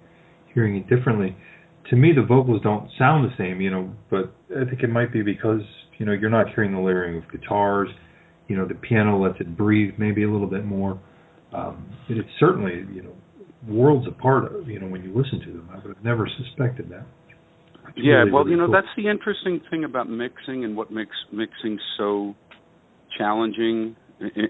[0.54, 1.36] hearing it differently.
[1.90, 5.12] To me, the vocals don't sound the same, you know, but I think it might
[5.12, 5.62] be because
[5.98, 7.90] you know you're not hearing the layering of guitars.
[8.48, 11.00] You know, the piano lets it breathe maybe a little bit more.
[11.54, 13.14] Um, it's certainly you know
[13.68, 14.54] worlds apart.
[14.54, 17.06] Of you know, when you listen to them, I would have never suspected that.
[17.90, 18.74] It's yeah, really, well, really you know, cool.
[18.74, 22.36] that's the interesting thing about mixing and what makes mixing so
[23.18, 23.96] challenging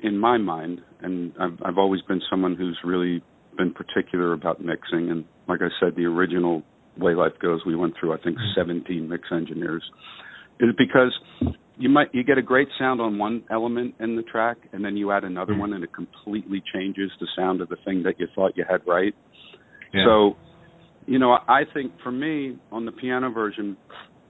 [0.04, 3.22] in, my mind, and I've, I've always been someone who's really
[3.58, 5.10] been particular about mixing.
[5.10, 6.64] And like I said, the original
[6.98, 8.60] way life goes, we went through I think mm-hmm.
[8.60, 9.84] 17 mix engineers.
[10.60, 11.14] Is because
[11.78, 14.98] you might you get a great sound on one element in the track, and then
[14.98, 15.62] you add another mm-hmm.
[15.62, 18.82] one, and it completely changes the sound of the thing that you thought you had
[18.88, 19.14] right.
[19.94, 20.06] Yeah.
[20.06, 20.38] So,
[21.06, 23.78] you know, I think for me on the piano version,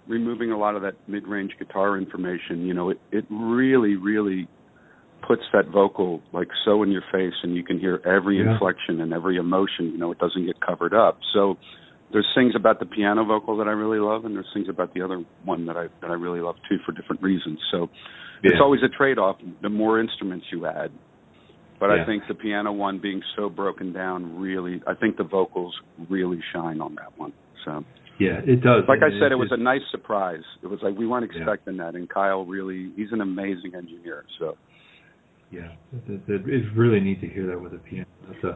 [0.08, 4.48] removing a lot of that mid-range guitar information, you know, it it really really
[5.26, 8.52] puts that vocal like so in your face and you can hear every yeah.
[8.52, 11.58] inflection and every emotion you know it doesn't get covered up so
[12.12, 15.02] there's things about the piano vocal that I really love and there's things about the
[15.02, 17.90] other one that I that I really love too for different reasons so
[18.44, 18.52] yeah.
[18.52, 20.92] it's always a trade off the more instruments you add
[21.80, 22.04] but yeah.
[22.04, 25.76] I think the piano one being so broken down really I think the vocals
[26.10, 27.34] really shine on that one
[27.66, 27.84] so
[28.20, 28.84] yeah, it does.
[28.88, 30.42] Like I said, it, it was a nice surprise.
[30.64, 31.86] It was like we weren't expecting yeah.
[31.86, 34.26] that, and Kyle really—he's an amazing engineer.
[34.40, 34.58] So
[35.52, 35.70] yeah,
[36.08, 38.08] it's really neat to hear that with a piano.
[38.44, 38.54] That uh,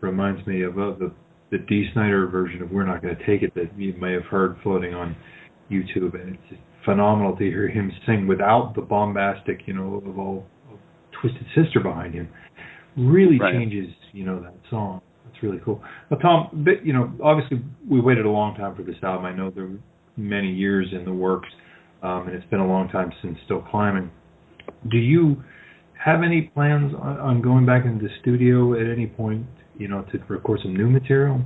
[0.00, 1.12] reminds me of uh, the
[1.50, 4.24] the Dee Snider version of "We're Not Going to Take It" that you may have
[4.24, 5.14] heard floating on
[5.70, 10.46] YouTube, and it's phenomenal to hear him sing without the bombastic, you know, of all
[10.70, 10.78] of
[11.20, 12.28] Twisted Sister behind him.
[12.96, 13.54] Really right.
[13.54, 15.00] changes, you know, that song.
[15.30, 15.82] It's really cool.
[16.10, 19.24] Now, Tom, but, you know, obviously we waited a long time for this album.
[19.24, 19.78] I know there were
[20.16, 21.48] many years in the works,
[22.02, 24.10] um, and it's been a long time since Still Climbing.
[24.90, 25.42] Do you
[26.04, 29.46] have any plans on, on going back into the studio at any point,
[29.78, 31.40] you know, to record some new material?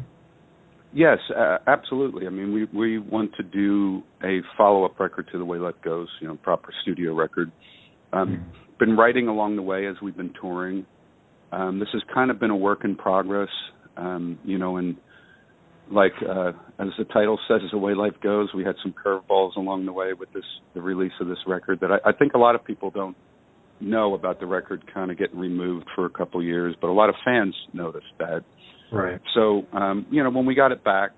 [0.92, 2.26] Yes, uh, absolutely.
[2.26, 5.74] I mean, we we want to do a follow up record to the way Life
[5.84, 7.52] Goes, you know, proper studio record.
[8.12, 8.78] Um, mm-hmm.
[8.78, 10.86] Been writing along the way as we've been touring.
[11.52, 13.50] Um, this has kind of been a work in progress,
[13.96, 14.96] um, you know, and
[15.90, 19.56] like uh, as the title says, as "The Way Life Goes," we had some curveballs
[19.56, 22.38] along the way with this the release of this record that I, I think a
[22.38, 23.16] lot of people don't
[23.80, 26.92] know about the record kind of getting removed for a couple of years, but a
[26.92, 28.42] lot of fans noticed that.
[28.92, 29.20] Right.
[29.34, 31.10] So, um, you know, when we got it back,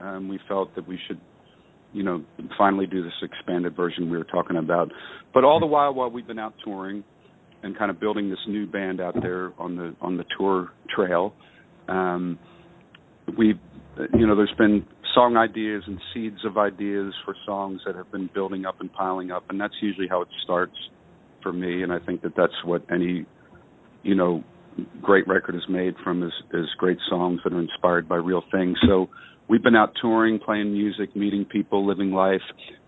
[0.00, 1.20] um, we felt that we should,
[1.92, 2.24] you know,
[2.58, 4.90] finally do this expanded version we were talking about.
[5.32, 7.04] But all the while, while we've been out touring
[7.62, 11.34] and kind of building this new band out there on the on the tour trail,
[11.88, 12.38] um,
[13.38, 13.58] we,
[14.12, 18.28] you know, there's been song ideas and seeds of ideas for songs that have been
[18.34, 20.74] building up and piling up, and that's usually how it starts
[21.44, 23.24] for me, and I think that that's what any
[24.02, 24.42] you know
[25.00, 28.76] great record is made from is, is great songs that are inspired by real things.
[28.88, 29.08] So
[29.48, 32.42] we've been out touring, playing music, meeting people, living life,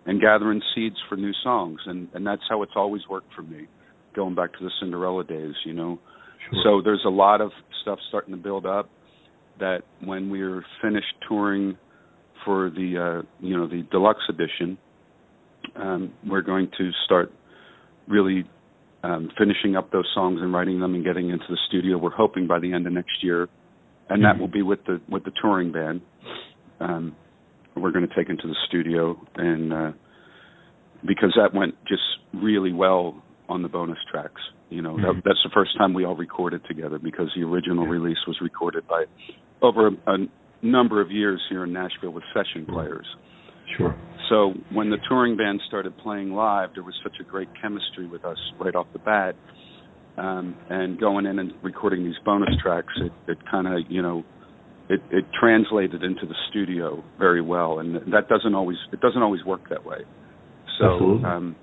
[0.05, 3.69] and gathering seeds for new songs, and and that's how it's always worked for me,
[4.16, 5.99] going back to the Cinderella days, you know.
[6.51, 6.62] Sure.
[6.64, 7.51] So there's a lot of
[7.83, 8.88] stuff starting to build up
[9.59, 11.77] that when we're finished touring
[12.45, 14.79] for the uh, you know the deluxe edition,
[15.77, 17.33] um, we're going to start
[18.09, 18.45] really
[19.03, 21.99] um, finishing up those songs and writing them and getting into the studio.
[21.99, 23.49] We're hoping by the end of next year,
[24.09, 26.01] and that will be with the with the touring band.
[26.81, 27.16] Um,
[27.77, 29.92] we're going to take into the studio, and uh,
[31.07, 32.03] because that went just
[32.35, 34.40] really well on the bonus tracks.
[34.71, 35.03] You know, mm-hmm.
[35.03, 37.90] that, that's the first time we all recorded together because the original yeah.
[37.90, 39.05] release was recorded by
[39.62, 40.16] over a, a
[40.62, 43.07] number of years here in Nashville with session players.
[43.76, 43.94] Sure.
[44.29, 48.24] So when the touring band started playing live, there was such a great chemistry with
[48.24, 49.37] us right off the bat
[50.18, 54.24] um, and going in and recording these bonus tracks, it, it kind of you know
[54.88, 59.44] it, it translated into the studio very well, and that doesn't always it doesn't always
[59.44, 59.98] work that way.
[60.79, 60.85] So
[61.24, 61.57] um,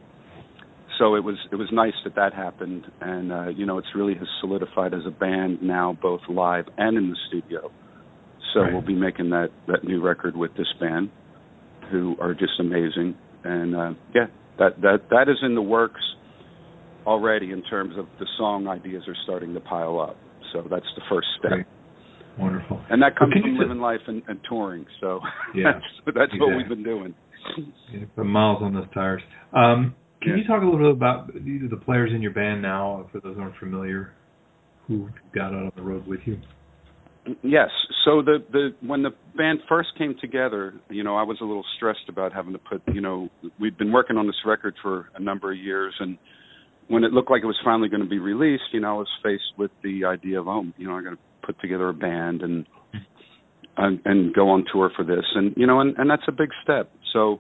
[0.99, 4.13] so it was it was nice that that happened, and uh, you know it's really
[4.15, 7.71] has solidified as a band now, both live and in the studio.
[8.53, 8.73] So right.
[8.73, 11.09] we'll be making that that new record with this band,
[11.93, 14.25] who are just amazing, and uh, yeah,
[14.58, 16.01] that that that is in the works
[17.06, 20.17] already in terms of the song ideas are starting to pile up.
[20.51, 21.51] So that's the first step.
[21.51, 21.65] Great.
[22.39, 22.82] Wonderful.
[22.89, 24.86] And that comes well, from living life and, and, touring.
[24.99, 25.19] So
[25.56, 26.39] yeah, that's, that's exactly.
[26.39, 27.13] what we've been doing.
[27.91, 29.21] Yeah, put miles on those tires.
[29.53, 30.38] Um, can yeah.
[30.38, 33.36] you talk a little bit about the, the players in your band now, for those
[33.36, 34.13] who aren't familiar,
[34.88, 36.39] who got out on the road with you?
[37.41, 37.69] Yes.
[38.05, 41.63] So the the when the band first came together, you know, I was a little
[41.77, 45.21] stressed about having to put, you know, we'd been working on this record for a
[45.21, 46.17] number of years, and
[46.88, 49.07] when it looked like it was finally going to be released, you know, I was
[49.23, 52.41] faced with the idea of, oh, you know, I'm going to put together a band
[52.41, 52.65] and
[53.77, 56.49] and, and go on tour for this, and you know, and, and that's a big
[56.62, 56.91] step.
[57.13, 57.39] So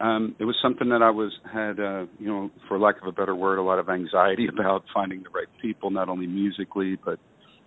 [0.00, 3.12] um, it was something that I was had, uh, you know, for lack of a
[3.12, 7.18] better word, a lot of anxiety about finding the right people, not only musically, but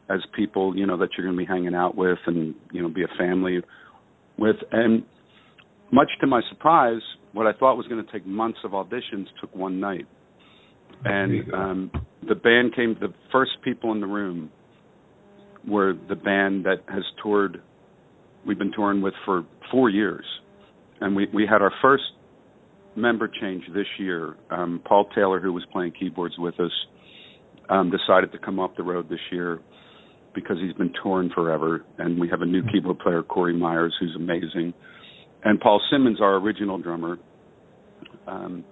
[0.09, 2.89] as people, you know, that you're going to be hanging out with, and you know,
[2.89, 3.61] be a family
[4.37, 4.57] with.
[4.71, 5.03] And
[5.91, 9.55] much to my surprise, what I thought was going to take months of auditions took
[9.55, 10.07] one night.
[11.05, 11.91] And um,
[12.27, 12.95] the band came.
[12.99, 14.51] The first people in the room
[15.67, 17.61] were the band that has toured.
[18.45, 20.25] We've been touring with for four years,
[21.01, 22.03] and we we had our first
[22.95, 24.35] member change this year.
[24.49, 26.71] Um, Paul Taylor, who was playing keyboards with us,
[27.69, 29.59] um, decided to come off the road this year
[30.33, 31.85] because he's been touring forever.
[31.97, 34.73] And we have a new keyboard player, Corey Myers, who's amazing.
[35.43, 37.17] And Paul Simmons, our original drummer,
[38.27, 38.63] um,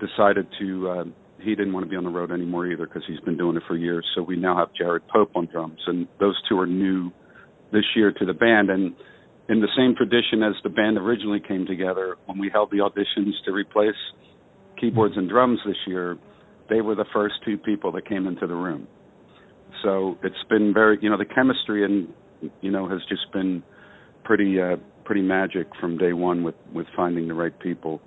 [0.00, 0.88] decided to.
[0.88, 1.04] Uh,
[1.40, 3.62] he didn't want to be on the road anymore either because he's been doing it
[3.68, 4.06] for years.
[4.14, 7.10] So we now have Jared Pope on drums, and those two are new
[7.70, 8.70] this year to the band.
[8.70, 8.94] And
[9.48, 13.32] in the same tradition as the band originally came together, when we held the auditions
[13.44, 13.94] to replace
[14.80, 16.16] keyboards and drums this year,
[16.70, 18.88] they were the first two people that came into the room.
[19.82, 22.08] So it's been very, you know, the chemistry and
[22.60, 23.62] you know has just been
[24.24, 28.00] pretty uh pretty magic from day one with with finding the right people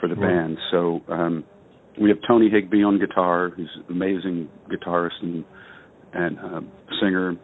[0.00, 0.28] for the Right.
[0.28, 0.58] band.
[0.70, 1.44] So um
[2.00, 5.44] we have Tony Higbee on guitar, who's an amazing guitarist and
[6.12, 7.36] and um, singer.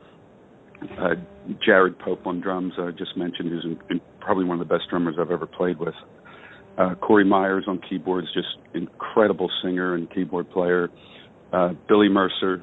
[0.98, 1.14] Uh,
[1.64, 4.88] Jared Pope on drums, I just mentioned, who's in, in probably one of the best
[4.90, 5.94] drummers I've ever played with.
[6.76, 10.88] Uh, Corey Myers on keyboards, just incredible singer and keyboard player.
[11.52, 12.62] Uh, Billy Mercer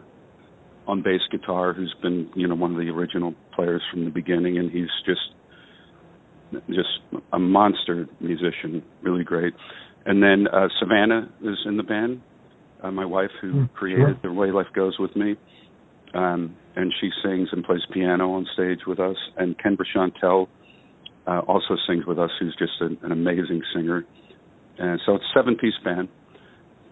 [0.89, 4.57] on bass guitar, who's been you know one of the original players from the beginning,
[4.57, 5.21] and he's just
[6.67, 9.53] just a monster musician, really great.
[10.05, 12.21] And then uh, Savannah is in the band,
[12.83, 14.17] uh, my wife who Mm, created.
[14.23, 15.35] The Way Life Goes with me.
[16.13, 19.17] Um, and she sings and plays piano on stage with us.
[19.37, 20.49] And Kendra Chantelle
[21.27, 24.05] uh, also sings with us, who's just an, an amazing singer.
[24.79, 26.09] And so it's a seven piece band.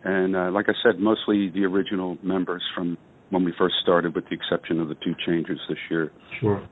[0.04, 2.98] And uh, like I said, mostly the original members from
[3.30, 6.12] when we first started, with the exception of the two changes this year.
[6.40, 6.68] Sure.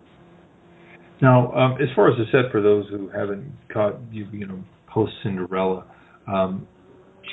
[1.21, 4.63] Now, um, as far as the set for those who haven't caught you, you know,
[4.87, 5.85] post Cinderella,
[6.27, 6.67] um,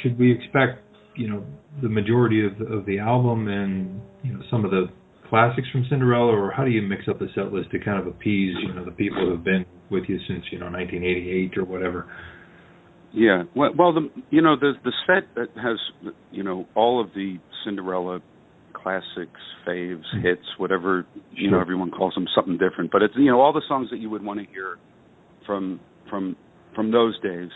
[0.03, 0.83] should we expect,
[1.17, 1.45] you know,
[1.81, 4.87] the majority of the, of the album and you know some of the
[5.29, 8.07] classics from Cinderella, or how do you mix up the set list to kind of
[8.07, 11.65] appease, you know, the people who have been with you since you know 1988 or
[11.65, 12.07] whatever?
[13.13, 13.45] Yeah.
[13.55, 15.79] Well, well, the you know the the set that has
[16.31, 18.21] you know all of the Cinderella
[18.83, 22.91] classics, faves, hits, whatever you know everyone calls them something different.
[22.91, 24.77] But it's you know all the songs that you would want to hear
[25.47, 25.81] from
[26.11, 26.37] from
[26.75, 27.51] from those days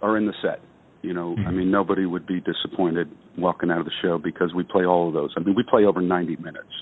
[0.00, 0.60] are in the set.
[1.02, 1.56] You know, I Mhm.
[1.56, 5.14] mean nobody would be disappointed walking out of the show because we play all of
[5.14, 5.32] those.
[5.36, 6.72] I mean we play over 90 minutes.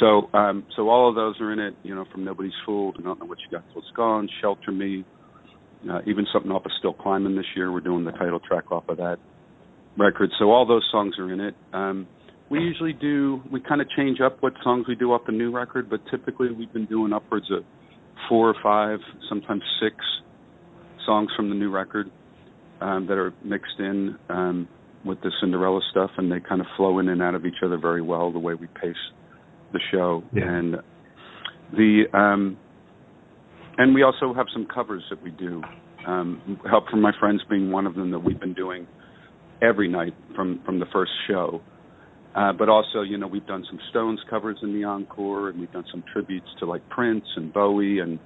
[0.00, 3.02] So um so all of those are in it, you know, from Nobody's Fooled, I
[3.02, 5.04] don't know what you got till it's gone, Shelter Me,
[5.90, 7.72] uh, even something off of Still Climbing this year.
[7.72, 9.18] We're doing the title track off of that
[9.98, 10.30] record.
[10.38, 11.54] So all those songs are in it.
[11.72, 12.06] Um,
[12.52, 13.40] we usually do.
[13.50, 16.52] We kind of change up what songs we do off the new record, but typically
[16.52, 17.64] we've been doing upwards of
[18.28, 18.98] four or five,
[19.30, 19.96] sometimes six
[21.06, 22.10] songs from the new record
[22.82, 24.68] um, that are mixed in um,
[25.02, 27.78] with the Cinderella stuff, and they kind of flow in and out of each other
[27.78, 28.30] very well.
[28.30, 28.94] The way we pace
[29.72, 30.42] the show, Yeah.
[30.44, 30.76] and
[31.72, 32.58] the um,
[33.78, 35.62] and we also have some covers that we do.
[36.06, 38.86] Um, help from my friends being one of them that we've been doing
[39.62, 41.62] every night from from the first show.
[42.34, 45.72] Uh, but also, you know, we've done some Stones covers in the encore, and we've
[45.72, 48.18] done some tributes to like Prince and Bowie, and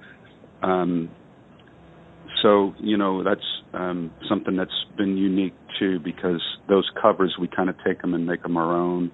[0.63, 1.09] um,
[2.41, 3.41] so you know that's
[3.73, 8.25] um, something that's been unique too because those covers we kind of take them and
[8.25, 9.11] make them our own.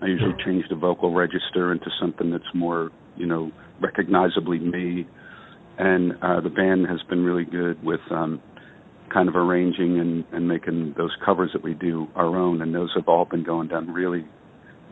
[0.00, 5.06] I usually change the vocal register into something that's more you know recognizably me,
[5.78, 8.40] and uh, the band has been really good with um,
[9.12, 12.90] kind of arranging and, and making those covers that we do our own, and those
[12.94, 14.24] have all been going down really,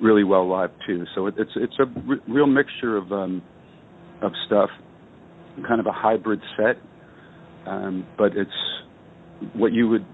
[0.01, 1.05] really well live too.
[1.15, 3.43] So it, it's it's a r- real mixture of um,
[4.23, 4.71] of stuff,
[5.67, 6.77] kind of a hybrid set,
[7.67, 8.51] um, but it's
[9.55, 10.07] what you would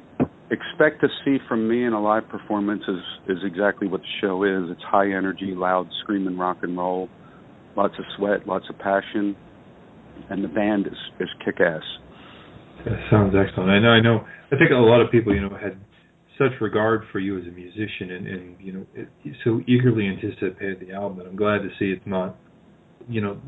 [0.51, 4.45] expect to see from me in a live performance is is exactly what the show
[4.45, 4.71] is.
[4.71, 7.09] It's high energy, loud, screaming rock and roll,
[7.77, 9.35] lots of sweat, lots of passion,
[10.29, 11.83] and the band is is kick ass.
[12.85, 13.71] That sounds excellent.
[13.71, 13.89] I know.
[13.91, 14.25] I know.
[14.53, 15.79] I think a lot of people, you know, had
[16.39, 19.09] such regard for you as a musician, and, and you know, it,
[19.45, 21.21] so eagerly anticipated the album.
[21.21, 22.37] And I'm glad to see it's not,
[23.09, 23.41] you know,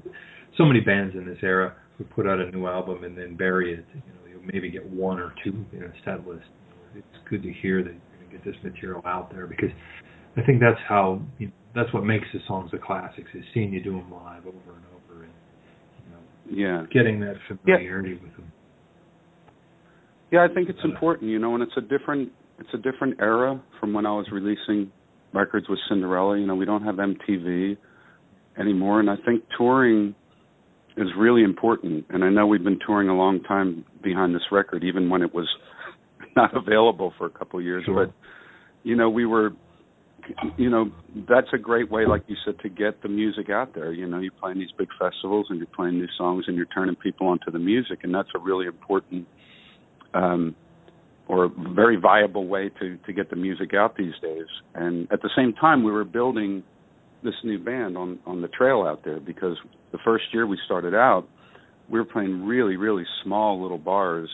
[0.56, 3.74] so many bands in this era who put out a new album and then bury
[3.74, 3.84] it.
[3.94, 6.46] You know, you maybe get one or two in a set list.
[6.94, 9.70] It's good to hear that you're going to get this material out there because
[10.36, 13.72] I think that's how you know, that's what makes the songs the classics is seeing
[13.72, 15.32] you do them live over and over and
[16.06, 16.10] you
[16.64, 16.86] know, Yeah.
[16.90, 18.50] getting that familiarity with them.
[20.36, 23.58] Yeah, I think it's important, you know, and it's a different it's a different era
[23.80, 24.92] from when I was releasing
[25.32, 26.38] records with Cinderella.
[26.38, 27.78] You know, we don't have MTV
[28.60, 30.14] anymore, and I think touring
[30.98, 32.04] is really important.
[32.10, 35.34] And I know we've been touring a long time behind this record, even when it
[35.34, 35.48] was
[36.36, 37.84] not available for a couple of years.
[37.86, 38.04] Sure.
[38.04, 38.14] But
[38.82, 39.52] you know, we were,
[40.58, 40.92] you know,
[41.26, 43.90] that's a great way, like you said, to get the music out there.
[43.90, 46.94] You know, you're playing these big festivals and you're playing new songs and you're turning
[46.94, 49.26] people onto the music, and that's a really important
[50.16, 50.54] um,
[51.28, 54.46] or very viable way to to get the music out these days.
[54.74, 56.62] And at the same time, we were building
[57.22, 59.56] this new band on on the trail out there because
[59.92, 61.28] the first year we started out,
[61.90, 64.30] we were playing really really small little bars,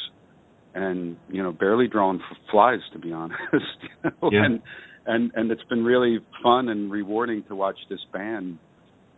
[0.74, 3.40] and you know barely drawing f- flies to be honest.
[3.52, 4.30] you know?
[4.30, 4.44] Yeah.
[4.44, 4.62] And
[5.06, 8.58] and and it's been really fun and rewarding to watch this band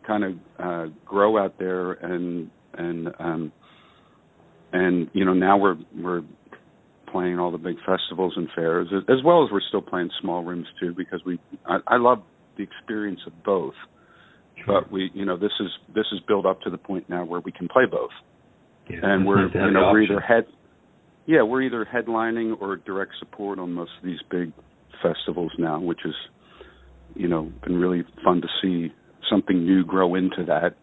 [0.07, 3.53] kind of uh grow out there and and um
[4.73, 6.23] and you know now we're we're
[7.15, 10.67] playing all the big festivals and fairs as- well as we're still playing small rooms
[10.81, 12.23] too because we I, I love
[12.57, 13.75] the experience of both.
[14.67, 17.41] But we you know this is this is built up to the point now where
[17.41, 18.11] we can play both.
[18.91, 20.47] Yeah, and we're nice you know we're either head
[21.27, 24.53] yeah we're either headlining or direct support on most of these big
[25.01, 26.15] festivals now which is
[27.15, 28.93] you know been really fun to see
[29.31, 30.77] something new grow into that.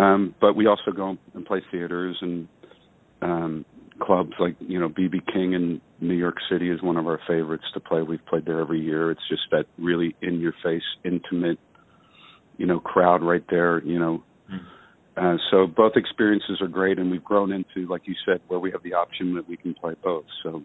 [0.00, 2.48] Um but we also go and play theaters and
[3.22, 3.64] um
[4.00, 7.64] clubs like you know BB King in New York City is one of our favorites
[7.74, 11.58] to play we've played there every year it's just that really in your face intimate
[12.56, 14.60] you know crowd right there you know Mm.
[15.16, 18.70] uh, so both experiences are great, and we've grown into, like you said, where we
[18.70, 20.24] have the option that we can play both.
[20.42, 20.62] So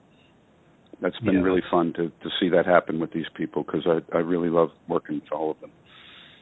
[1.02, 1.42] that's been Yeah.
[1.42, 4.72] really fun to to see that happen with these people because I I really love
[4.88, 5.72] working with all of them.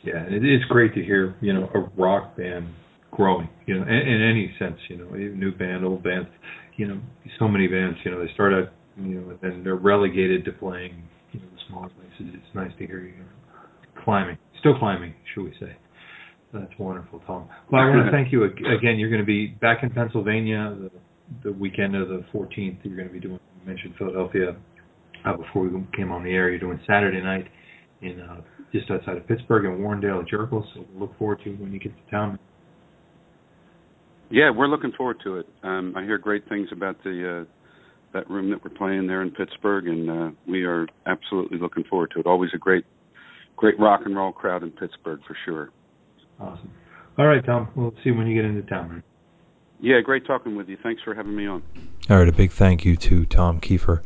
[0.04, 2.68] Yeah, it is great to hear, you know, a rock band
[3.12, 6.28] growing, you know, in, in any sense, you know, new band, old band,
[6.78, 6.99] you know,
[7.39, 10.51] so many bands, you know, they start out, you know, and then they're relegated to
[10.51, 12.34] playing, you know, the smaller places.
[12.36, 15.76] It's nice to hear you know, climbing, still climbing, should we say.
[16.53, 17.47] That's wonderful, Tom.
[17.72, 18.99] Well, I want to thank you again.
[18.99, 20.91] You're going to be back in Pennsylvania the,
[21.49, 22.80] the weekend of the 14th.
[22.84, 24.57] You're going to be doing, you mentioned Philadelphia
[25.26, 26.49] uh, before we came on the air.
[26.49, 27.47] You're doing Saturday night
[28.01, 28.41] in uh,
[28.74, 30.30] just outside of Pittsburgh and Warrendale at.
[30.30, 32.39] So we'll look forward to when you get to town.
[34.32, 35.47] Yeah, we're looking forward to it.
[35.61, 37.45] Um, I hear great things about the uh,
[38.13, 42.11] that room that we're playing there in Pittsburgh, and uh, we are absolutely looking forward
[42.11, 42.25] to it.
[42.25, 42.86] Always a great
[43.57, 45.69] great rock and roll crowd in Pittsburgh for sure.
[46.39, 46.71] Awesome.
[47.17, 47.69] All right, Tom.
[47.75, 49.03] We'll see you when you get into town.
[49.82, 50.77] Yeah, great talking with you.
[50.82, 51.61] Thanks for having me on.
[52.09, 54.01] All right, a big thank you to Tom Keifer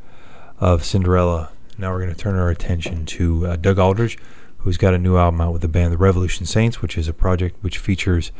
[0.60, 1.52] of Cinderella.
[1.78, 4.18] Now we're going to turn our attention to uh, Doug Aldrich,
[4.60, 7.14] who's got a new album out with the band The Revolution Saints, which is a
[7.14, 8.32] project which features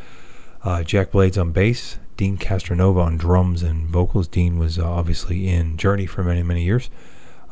[0.66, 4.28] uh, Jack Blades on bass, Deen Castronovo on drums and vocals.
[4.28, 6.90] Dean was uh, obviously in Journey for many, many years.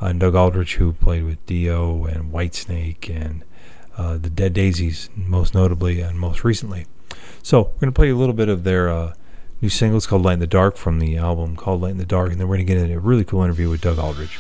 [0.02, 3.46] Uh, and Doug Aldrich, who played with Dio and Whitesnake and
[3.98, 6.88] uh, the Dead Daisies, most notably and most recently.
[7.44, 9.14] So we're going to play a little bit of their uh,
[9.62, 9.98] new single.
[9.98, 12.42] It's called Light in the Dark from the album called Light in the Dark, and
[12.42, 14.40] then we're going to get into a really cool interview with Doug Aldrich.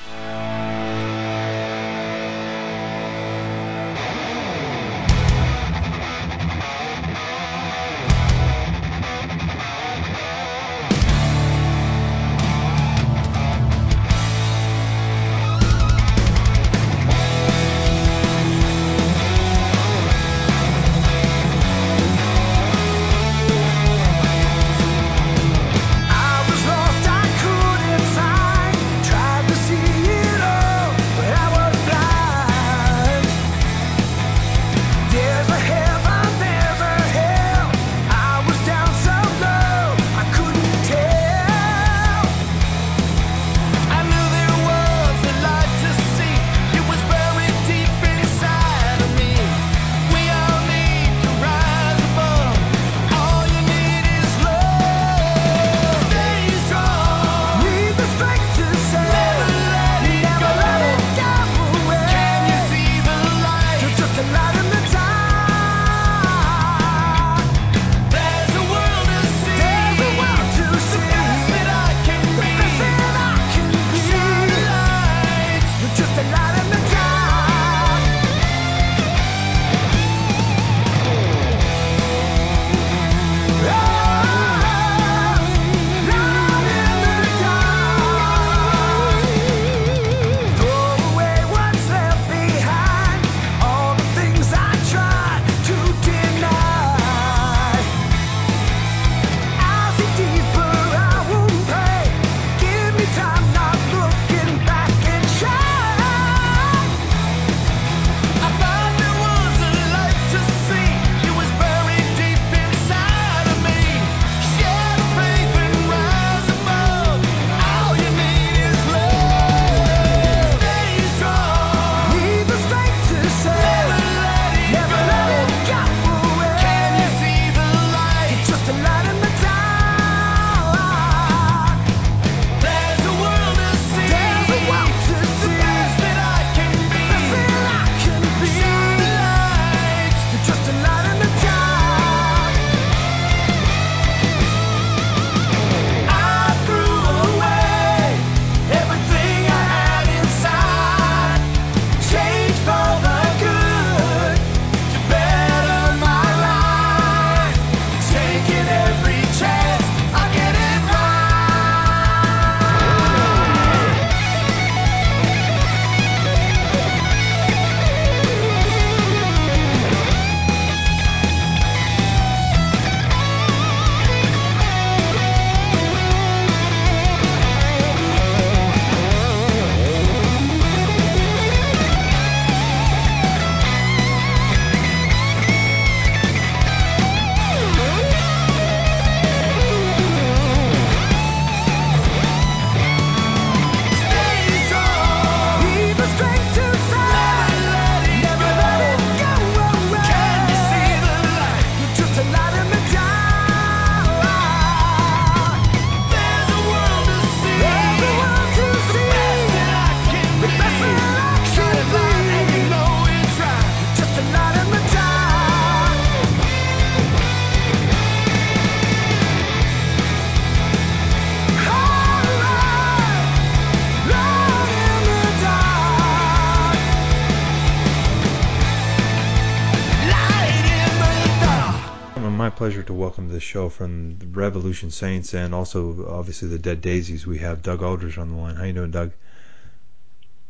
[232.83, 236.81] Pleasure to welcome to the show from the Revolution Saints and also obviously the Dead
[236.81, 237.25] Daisies.
[237.25, 238.55] We have Doug Aldrich on the line.
[238.55, 239.13] How you doing, Doug?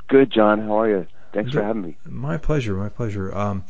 [0.08, 0.60] Good, John.
[0.62, 1.08] How are you?
[1.32, 1.98] Thanks for having me.
[2.06, 2.74] My pleasure.
[2.74, 3.36] My pleasure.
[3.36, 3.64] Um,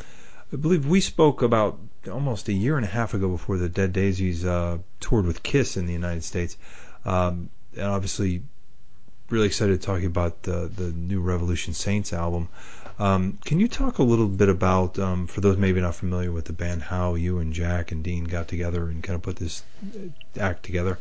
[0.53, 1.78] I believe we spoke about
[2.09, 5.76] almost a year and a half ago before the Dead Daisies uh, toured with Kiss
[5.76, 6.57] in the United States,
[7.03, 8.43] um, and obviously
[9.30, 12.47] really excited to talk about the the new Revolution Saints album.
[13.00, 16.46] Um, can you talk a little bit about, um, for those maybe not familiar with
[16.46, 19.64] the band, how you and Jack and Deen got together and kind of put this
[20.39, 21.00] act together?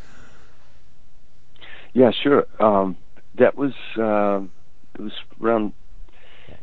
[1.92, 2.46] Yeah, sure.
[2.58, 2.96] Um,
[3.34, 4.40] that was uh,
[4.94, 5.72] it was around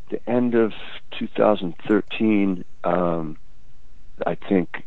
[0.09, 0.73] the end of
[1.19, 2.65] 2013.
[2.83, 3.37] Um,
[4.25, 4.83] I think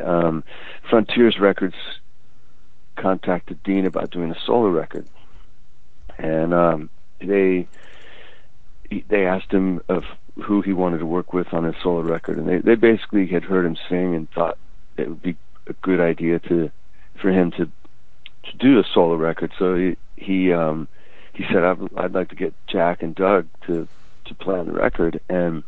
[0.00, 0.42] um,
[0.88, 1.76] Frontiers Records
[2.96, 5.06] contacted Deen about doing a solo record,
[6.18, 6.90] and um,
[7.20, 7.68] they
[9.08, 10.04] they asked him of
[10.44, 13.44] who he wanted to work with on his solo record, and they they basically had
[13.44, 14.58] heard him sing and thought
[14.96, 16.70] it would be a good idea to
[17.20, 19.52] for him to to do a solo record.
[19.58, 20.88] So he he um,
[21.32, 23.88] he said I'd, I'd like to get Jack and Doug to
[24.26, 25.62] to play on the record, and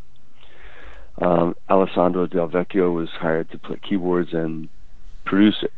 [1.20, 4.68] um, Alessandro Del Vecchio was hired to play keyboards and
[5.24, 5.72] produce it.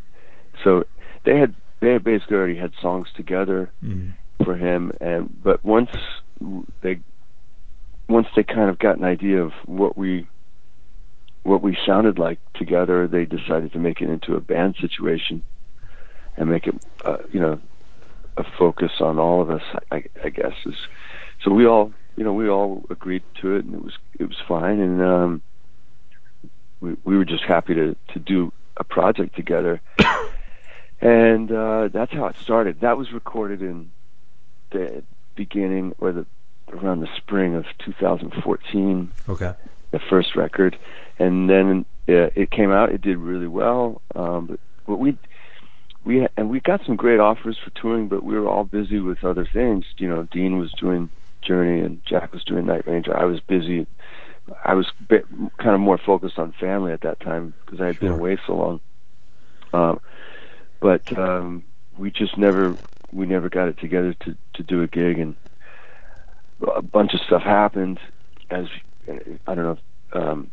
[0.65, 0.85] So
[1.25, 4.13] they had they had basically already had songs together mm.
[4.45, 5.91] for him, and but once
[6.83, 7.01] they
[8.11, 10.27] once they kind of got an idea of what we
[11.43, 15.43] what we sounded like together, they decided to make it into a band situation
[16.37, 17.59] and make it, uh, you know,
[18.37, 19.63] a focus on all of us.
[19.91, 20.75] I, I guess is
[21.43, 24.37] so we all, you know, we all agreed to it, and it was it was
[24.47, 25.43] fine, and um,
[26.81, 29.81] we we were just happy to to do a project together,
[31.01, 32.81] and uh, that's how it started.
[32.81, 33.91] That was recorded in
[34.71, 35.03] the
[35.35, 36.27] beginning or the
[36.73, 39.11] around the spring of 2014.
[39.29, 39.55] Okay.
[39.91, 40.79] The first record,
[41.19, 42.93] and then it, it came out.
[42.93, 44.01] It did really well.
[44.15, 45.17] Um, but but we
[46.05, 49.25] we and we got some great offers for touring, but we were all busy with
[49.25, 49.85] other things.
[49.99, 51.11] You know, Deen was doing
[51.43, 53.17] Journey and Jack was doing Night Ranger.
[53.17, 53.87] I was busy.
[54.65, 55.27] I was bit,
[55.59, 58.11] kind of more focused on family at that time because I had sure.
[58.11, 58.81] been away so long.
[59.73, 60.01] Um,
[60.81, 61.63] but um,
[61.99, 62.77] we just never
[63.13, 65.37] we never got it together to to do a gig, and
[66.63, 67.99] a bunch of stuff happened.
[68.51, 68.67] As
[69.47, 69.79] I don't know,
[70.13, 70.51] um,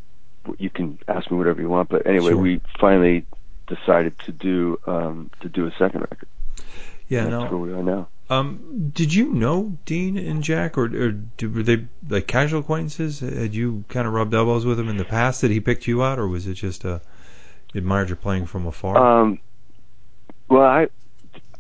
[0.58, 2.38] you can ask me whatever you want, but anyway, sure.
[2.38, 3.26] we finally
[3.68, 6.28] decided to do um, to do a second record.
[7.08, 7.58] Yeah, and that's no.
[7.58, 8.08] where we are now.
[8.30, 13.22] Um, did you know Deen and Jack, or, or did, were they like casual acquaintances?
[13.22, 15.42] Had you kind of rubbed elbows with him in the past?
[15.42, 17.02] Did he pick you out, or was it just a
[17.74, 18.98] admired your playing from afar?
[18.98, 19.40] Um,
[20.50, 20.88] well, I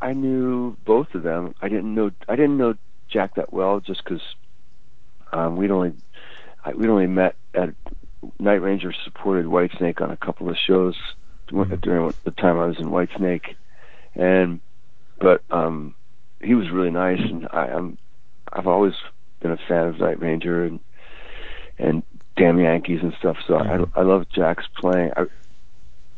[0.01, 1.55] I knew both of them.
[1.61, 2.75] I didn't know I didn't know
[3.09, 4.21] Jack that well, just because
[5.31, 5.93] um, we'd only
[6.63, 7.73] I, we'd only met at
[8.39, 10.95] Night Ranger supported Whitesnake on a couple of shows
[11.49, 11.75] mm-hmm.
[11.75, 13.55] during the time I was in Whitesnake,
[14.15, 14.59] and
[15.19, 15.95] but um,
[16.41, 17.97] he was really nice, and I, I'm
[18.51, 18.93] I've always
[19.39, 20.79] been a fan of Night Ranger and
[21.77, 22.03] and
[22.35, 23.37] Damn Yankees and stuff.
[23.47, 23.97] So mm-hmm.
[23.97, 25.11] I I love Jack's playing.
[25.15, 25.25] I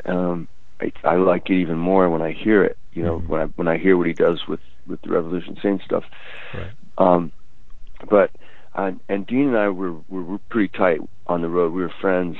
[0.10, 0.48] um
[0.82, 2.78] I, I like it even more when I hear it.
[2.94, 3.28] You know, mm-hmm.
[3.28, 6.04] when I when I hear what he does with with the Revolution Saint stuff.
[6.54, 6.72] Right.
[7.00, 7.32] Um,
[8.10, 8.32] but
[8.76, 11.74] uh, and Deen and I were, were were pretty tight on the road.
[11.74, 12.38] We were friends,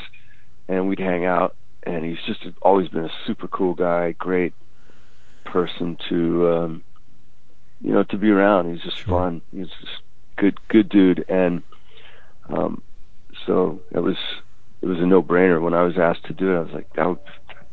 [0.68, 1.56] and we'd hang out.
[1.84, 4.54] And he's just always been a super cool guy, great
[5.46, 6.84] person to um,
[7.82, 8.72] you know to be around.
[8.72, 9.20] He's just sure.
[9.20, 9.42] fun.
[9.52, 10.02] He's just
[10.36, 11.64] good good dude, and
[12.50, 12.82] um,
[13.46, 14.18] so it was
[14.82, 16.58] it was a no brainer when I was asked to do it.
[16.58, 17.20] I was like, that would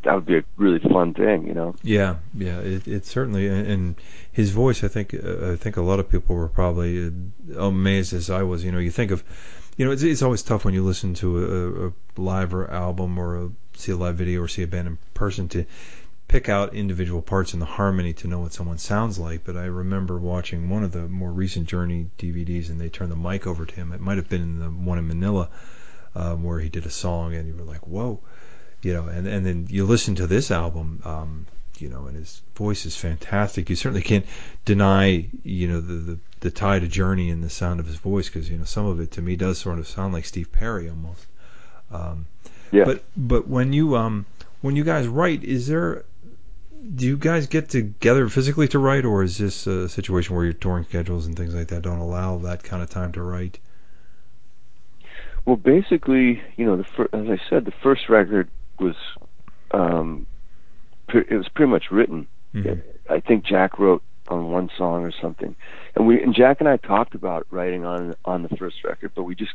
[0.07, 1.75] that would be a really fun thing, you know.
[1.83, 3.97] Yeah, yeah, it, it certainly and
[4.31, 4.85] his voice.
[4.85, 8.45] I think uh, I think a lot of people were probably uh, amazed as I
[8.45, 8.65] was.
[8.65, 9.25] You know, you think of,
[9.77, 13.19] you know, it's it's always tough when you listen to a, a live or album
[13.19, 15.67] or a, see a live video or see a band in person to
[16.29, 19.43] pick out individual parts in the harmony to know what someone sounds like.
[19.43, 23.17] But I remember watching one of the more recent Journey DVDs, and they turned the
[23.17, 23.93] mic over to him.
[23.93, 25.49] It might have been in the one in Manila
[26.15, 28.21] um, where he did a song, and you were like, "Whoa."
[28.83, 31.47] You know, and and then you listen to this album, um,
[31.79, 33.69] you know, and his voice is fantastic.
[33.71, 34.27] You certainly can't
[34.65, 38.29] deny, you know, the the, the tie to Journey and the sound of his voice
[38.29, 40.89] because you know some of it to me does sort of sound like Steve Perry
[40.89, 41.27] almost.
[41.91, 42.27] Um,
[42.71, 42.85] yeah.
[42.85, 44.27] But but when you um
[44.61, 46.05] when you guys write, is there
[46.95, 50.53] do you guys get together physically to write, or is this a situation where your
[50.53, 53.59] touring schedules and things like that don't allow that kind of time to write?
[55.45, 58.49] Well, basically, you know, the fir- as I said, the first record
[58.81, 58.97] was
[59.73, 60.27] um,
[61.09, 62.27] it was pretty much written.
[62.55, 62.81] Mm-hmm.
[63.13, 65.55] I think Jack wrote on one song or something,
[65.95, 69.25] and we and Jack and I talked about writing on on the first record, but
[69.25, 69.55] we just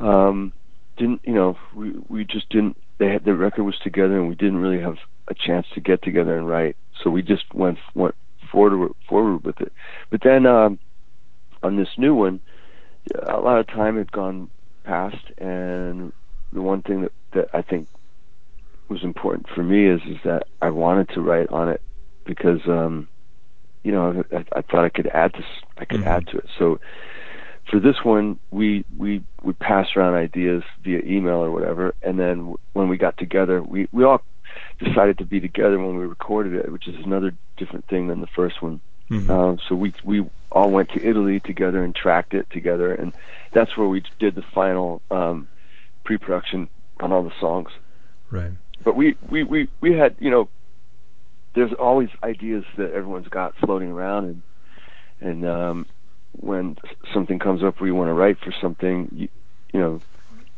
[0.00, 0.52] um,
[0.96, 1.20] didn't.
[1.24, 4.58] You know, we we just didn't they had the record was together, and we didn't
[4.58, 4.96] really have
[5.28, 6.76] a chance to get together and write.
[7.02, 8.14] So we just went went
[8.50, 9.72] forward forward with it.
[10.10, 10.78] But then um,
[11.62, 12.40] on this new one,
[13.14, 14.50] a lot of time had gone
[14.84, 16.12] past, and
[16.54, 17.88] the one thing that that I think
[18.88, 21.80] was important for me is is that I wanted to write on it
[22.24, 23.08] because um,
[23.82, 25.44] you know I, I thought I could add this
[25.78, 26.06] I could Mhm.
[26.06, 26.46] add to it.
[26.58, 26.78] So
[27.70, 32.38] for this one, we we we passed around ideas via email or whatever, and then
[32.38, 34.22] w- when we got together, we we all
[34.78, 38.28] decided to be together when we recorded it, which is another different thing than the
[38.36, 38.80] first one.
[39.10, 39.30] Mhm.
[39.30, 43.12] Um, so we we all went to Italy together and tracked it together, and
[43.52, 45.48] that's where we did the final um,
[46.04, 46.68] pre-production
[47.00, 47.70] on all the songs.
[48.30, 48.52] right.
[48.84, 50.48] But we we we we had you know,
[51.54, 54.42] there's always ideas that everyone's got floating around, and
[55.20, 55.86] and um,
[56.32, 56.76] when
[57.12, 59.28] something comes up where you want to write for something, you
[59.72, 60.00] you know,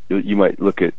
[0.08, 0.94] you, you might look at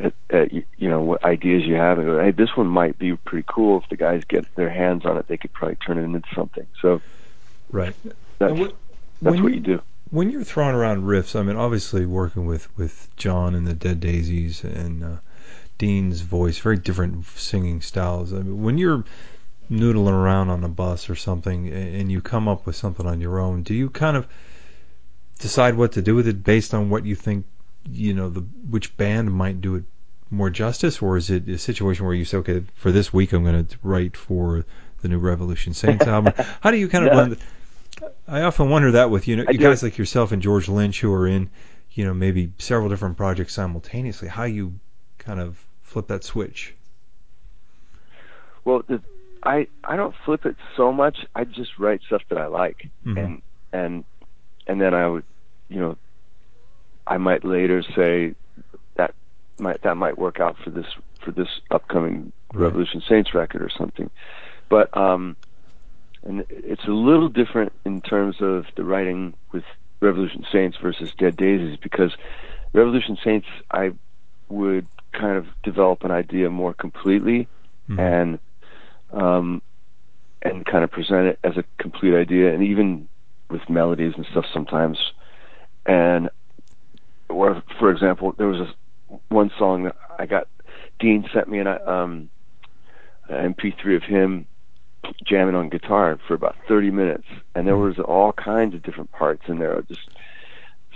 [0.00, 3.14] at, at you know what ideas you have and go, hey, this one might be
[3.16, 5.28] pretty cool if the guys get their hands on it.
[5.28, 6.66] They could probably turn it into something.
[6.80, 7.00] So
[7.70, 7.94] Right.
[8.38, 8.74] that's what-
[9.20, 9.82] that's what you- you do.
[10.12, 13.98] When you're throwing around riffs, I mean, obviously working with with John and the Dead
[13.98, 15.16] Daisies and uh,
[15.78, 18.32] Deen's voice, very different singing styles.
[18.32, 19.04] I mean, when you're
[19.70, 23.40] noodling around on a bus or something and you come up with something on your
[23.40, 24.28] own, do you kind of
[25.38, 27.46] decide what to do with it based on what you think,
[27.90, 28.40] you know, the
[28.70, 29.84] which band might do it
[30.30, 33.44] more justice, or is it a situation where you say, okay, for this week I'm
[33.44, 34.64] going to write for
[35.00, 36.34] the new Revolution Saints album?
[36.60, 37.16] How do you kind of No.
[37.16, 37.38] blend?
[38.26, 39.64] I often wonder that with you know I you do.
[39.64, 41.50] guys like yourself and George Lynch who are in
[41.92, 44.28] you know maybe several different projects simultaneously.
[44.28, 44.78] How you
[45.18, 46.74] kind of flip that switch?
[48.64, 49.02] Well, the,
[49.42, 51.18] I I don't flip it so much.
[51.34, 53.18] I just write stuff that I like, Mhm.
[53.24, 53.42] and
[53.72, 54.04] and
[54.66, 55.24] and then I would,
[55.68, 55.96] you know,
[57.06, 58.34] I might later say
[58.94, 59.14] that
[59.58, 60.86] might that might work out for this
[61.24, 62.64] for this upcoming Right.
[62.64, 64.10] Revolution Saints record or something.
[64.68, 65.36] But um,
[66.24, 69.64] and it's a little different in terms of the writing with
[70.00, 72.12] Revolution Saints versus Dead Daisies because
[72.72, 73.92] Revolution Saints I
[74.48, 77.48] would kind of develop an idea more completely
[77.88, 77.98] Mhm.
[77.98, 78.38] and
[79.12, 79.62] um,
[80.42, 83.08] and kind of present it as a complete idea, and even
[83.50, 84.98] with melodies and stuff sometimes.
[85.84, 86.30] And
[87.28, 88.74] or for example, there was a
[89.28, 90.48] one song that I got.
[90.98, 92.30] Deen sent me an um,
[93.28, 94.46] an MP3 of him
[95.24, 97.98] jamming on guitar for about 30 minutes, and there mm-hmm.
[97.98, 99.82] was all kinds of different parts in there.
[99.88, 100.08] Just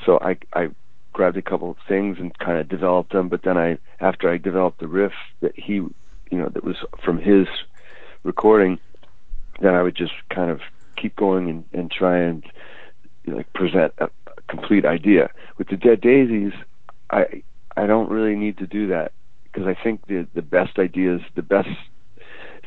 [0.04, 0.68] so I I
[1.12, 4.36] grabbed a couple of things and kind of developed them, but then I after I
[4.36, 5.92] developed the riff that he you
[6.30, 7.46] know that was from his
[8.22, 8.78] recording,
[9.60, 10.60] then I would just kind of
[10.96, 12.44] keep going and, and try and
[13.24, 15.30] you know, like present a, a complete idea.
[15.58, 16.52] With the Dead Daisies,
[17.10, 17.42] I
[17.76, 19.12] I don't really need to do that
[19.44, 21.68] because I think the the best ideas, the best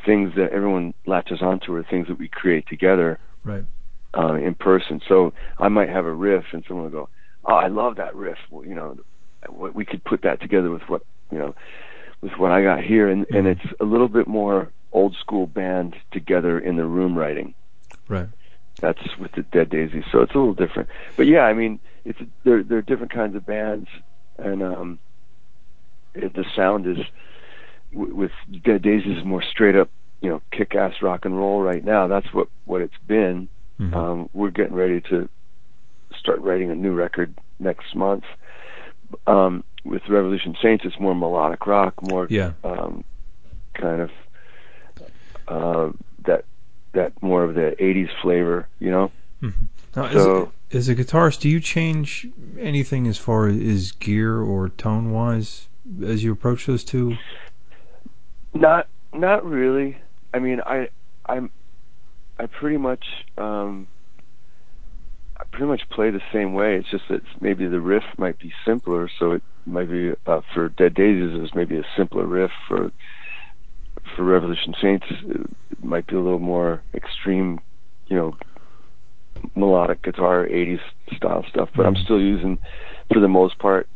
[0.04, 3.64] things that everyone latches onto are things that we create together Right.
[4.16, 5.00] uh, in person.
[5.08, 7.08] So I might have a riff, and someone will go,
[7.44, 8.96] "Oh, I love that riff." Well, you know,
[9.48, 11.54] what we could put that together with what you know,
[12.20, 13.52] with what I got here, and and Mhm.
[13.52, 17.54] it's a little bit more old school band together in the room writing.
[18.08, 18.28] Right.
[18.80, 20.88] That's with the Dead Daisies, so it's a little different.
[21.16, 22.62] But yeah, I mean, it's there.
[22.62, 23.88] There are different kinds of bands,
[24.38, 24.98] and um,
[26.14, 26.98] it, the sound is
[27.92, 28.32] with
[28.64, 32.06] Dead Daisies is more straight up, you know, kick ass rock and roll right now.
[32.06, 33.48] That's what what it's been.
[33.78, 33.94] Mhm.
[33.94, 35.28] Um, we're getting ready to
[36.18, 38.24] start writing a new record next month.
[39.26, 42.52] Um, with Revolution Saints, it's more melodic rock, more yeah.
[42.62, 43.02] um,
[43.74, 44.10] kind of
[45.48, 45.90] uh,
[46.26, 46.44] that
[46.92, 49.10] that more of the '80s flavor, you know.
[49.96, 52.28] Now, as, a, as a guitarist, do you change
[52.58, 55.66] anything as far as gear or tone wise
[56.04, 57.16] as you approach those two?
[58.54, 59.96] Not not really.
[60.34, 60.88] I mean, I
[61.26, 61.50] I'm
[62.38, 63.04] I pretty much
[63.38, 63.86] um
[65.38, 66.76] I pretty much play the same way.
[66.76, 70.68] It's just that maybe the riff might be simpler, so it might be uh, for
[70.70, 72.90] Dead Daisies it was maybe a simpler riff for
[74.16, 77.60] for Revolution Saints it might be a little more extreme,
[78.06, 78.34] you know,
[79.54, 80.80] melodic guitar 80s
[81.16, 82.04] style stuff, but I'm Mhm.
[82.04, 82.58] still using
[83.12, 83.88] for the most part,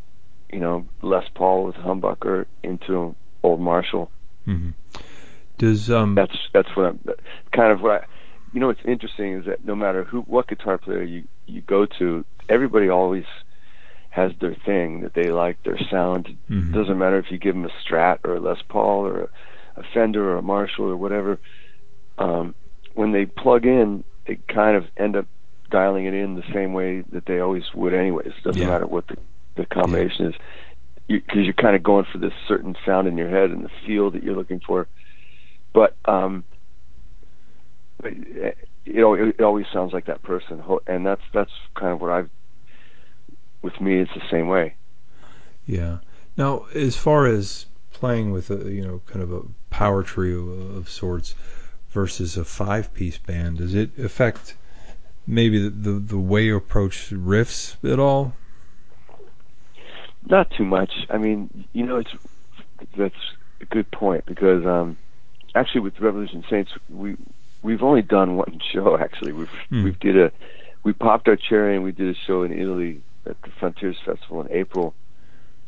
[0.53, 4.11] you know, Les Paul with humbucker into old Marshall
[4.45, 4.71] hmm
[5.59, 7.01] Does um that's that's what I'm
[7.53, 8.07] kind of what I
[8.53, 11.87] you know what's interesting is that no matter who what guitar player you you go
[11.99, 13.25] to everybody always
[14.11, 16.37] has their thing that they like their sound.
[16.51, 16.73] Mhm.
[16.73, 19.83] doesn't matter if you give them a strat or a Les Paul or a, a
[19.93, 21.39] Fender or a Marshall or whatever
[22.19, 22.55] um
[22.95, 25.27] when they plug in they kind of end up
[25.71, 28.33] dialing it in the same way that they always would anyways.
[28.45, 28.69] Doesn't Yeah.
[28.69, 29.17] matter what the
[29.57, 30.35] the combination is
[31.09, 33.71] because you, are kind of going for this certain sound in your head and the
[33.87, 34.87] feel that you're looking for.
[35.73, 36.45] But um,
[38.03, 38.55] you
[38.87, 42.31] know, it, it always sounds like that person, and that's that's kind of what I've.
[43.63, 44.77] With me, it's the same way.
[45.67, 45.99] Yeah.
[46.37, 50.89] Now, as far as playing with a you know kind of a power trio of
[50.91, 51.35] sorts
[51.91, 54.55] versus a five piece band, does it affect
[55.27, 58.35] maybe the, the, the way you approach riffs at all?
[60.27, 60.93] Not too much.
[61.11, 62.11] I mean, you know, it's
[62.97, 63.15] that's
[63.61, 64.97] a good point because um,
[65.55, 67.17] actually with Revolution Saints, we
[67.63, 68.97] we've only done one show.
[68.99, 69.85] Actually, we've mm.
[69.85, 70.33] we did a
[70.83, 74.43] we popped our cherry and we did a show in Italy at the Frontiers Festival
[74.43, 74.95] in April,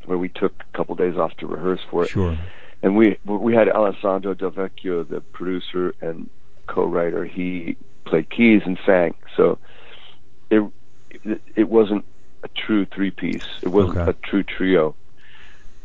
[0.05, 2.11] where we took a couple days off to rehearse for it.
[2.11, 2.39] Sure.
[2.83, 6.29] And we we had Alessandro Del Vecchio, the producer and
[6.67, 7.25] co-writer.
[7.25, 9.15] He played keys and sang.
[9.37, 9.59] So
[10.51, 10.63] it,
[11.55, 12.05] it wasn't
[12.43, 13.47] a true three piece.
[13.63, 14.11] It wasn't okay.
[14.11, 14.95] a true trio.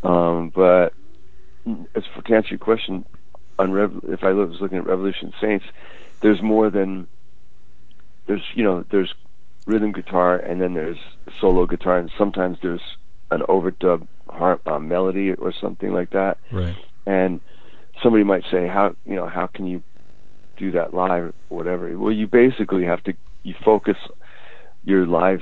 [0.03, 0.93] Um, but
[1.95, 3.05] as for to answer your question,
[3.59, 5.65] on Rev, if I was looking at Revolution Saints,
[6.21, 7.07] there's more than
[8.27, 9.13] there's you know there's
[9.65, 10.97] rhythm guitar and then there's
[11.39, 12.81] solo guitar and sometimes there's
[13.29, 16.37] an overdub harp, uh, melody or something like that.
[16.51, 16.75] Right.
[17.05, 17.39] And
[18.01, 19.83] somebody might say, how you know how can you
[20.57, 21.97] do that live or whatever?
[21.97, 23.97] Well, you basically have to you focus
[24.83, 25.41] your live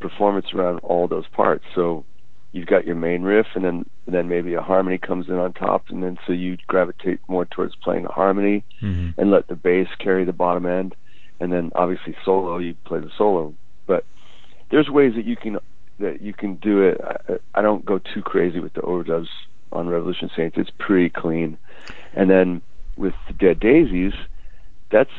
[0.00, 1.64] performance around all those parts.
[1.74, 2.04] So
[2.52, 5.52] you've got your main riff, and then and then maybe a harmony comes in on
[5.52, 9.20] top, and then so you gravitate more towards playing the harmony, mm-hmm.
[9.20, 10.94] and let the bass carry the bottom end,
[11.38, 13.54] and then obviously solo you play the solo.
[13.86, 14.04] But
[14.70, 15.58] there's ways that you can
[15.98, 17.00] that you can do it.
[17.00, 19.28] I, I don't go too crazy with the overdubs
[19.72, 20.56] on Revolution Saints.
[20.58, 21.58] It's pretty clean,
[22.14, 22.62] and then
[22.96, 24.14] with the Dead Daisies,
[24.90, 25.10] that's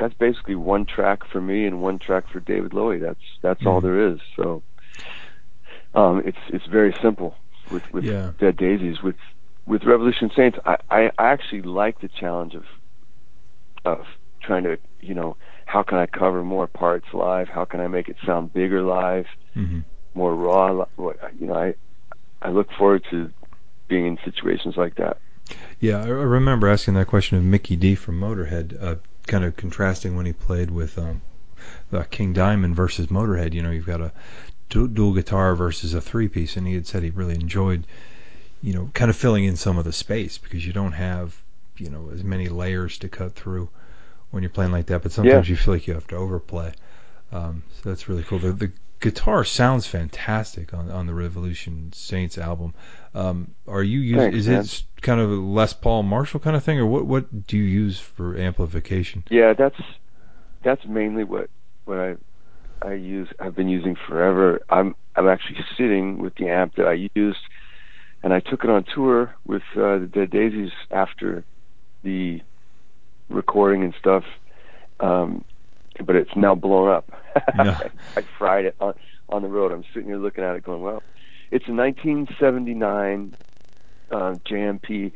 [0.00, 3.00] that's basically one track for me and one track for David Lowy.
[3.00, 3.68] That's that's mm-hmm.
[3.68, 4.18] all there is.
[4.34, 4.62] So
[5.94, 7.36] um, it's it's very simple
[7.70, 8.32] with with yeah.
[8.38, 9.02] Dead Daisies.
[9.02, 9.16] With
[9.66, 12.64] with Revolution Saints, I, I I actually like the challenge of
[13.84, 14.06] of
[14.42, 15.36] trying to you know
[15.66, 17.48] how can I cover more parts live?
[17.48, 19.80] How can I make it sound bigger live, mm-hmm.
[20.14, 20.86] more raw?
[20.98, 21.74] You know, I
[22.42, 23.30] I look forward to
[23.88, 25.18] being in situations like that.
[25.80, 28.96] Yeah, I remember asking that question of Mikkey Dee from Motorhead, uh,
[29.26, 31.22] kind of contrasting when he played with um,
[31.92, 33.52] uh, King Diamond versus Motorhead.
[33.52, 34.12] You know, you've got a
[34.68, 37.86] du- dual guitar versus a three piece, and he had said he really enjoyed,
[38.62, 41.40] you know, kind of filling in some of the space because you don't have,
[41.76, 43.68] you know, as many layers to cut through
[44.30, 45.02] when you're playing like that.
[45.02, 45.52] But sometimes yeah.
[45.52, 46.72] you feel like you have to overplay.
[47.32, 48.38] Um, so that's really cool.
[48.38, 52.74] The, the guitar sounds fantastic on on the Revolution Saints album.
[53.14, 54.32] Um, are you using?
[54.32, 54.60] is man.
[54.60, 57.06] it kind of a Les Paul Marshall kind of thing, or what?
[57.06, 59.24] What do you use for amplification?
[59.30, 59.80] Yeah, that's
[60.62, 61.50] that's mainly what
[61.86, 62.16] what I
[62.82, 63.28] I use.
[63.40, 64.60] I've been using forever.
[64.68, 67.40] I'm I'm actually sitting with the amp that I used,
[68.22, 71.44] and I took it on tour with uh, the Dead Daisies after
[72.02, 72.42] the
[73.28, 74.24] recording and stuff.
[75.00, 75.44] Um,
[76.04, 77.10] but it's now blown up.
[77.56, 77.76] No.
[78.16, 78.94] I fried it on
[79.28, 79.70] on the road.
[79.70, 81.00] I'm sitting here looking at it, going, "Well,
[81.52, 83.36] it's a 1979
[84.10, 85.12] uh, JMP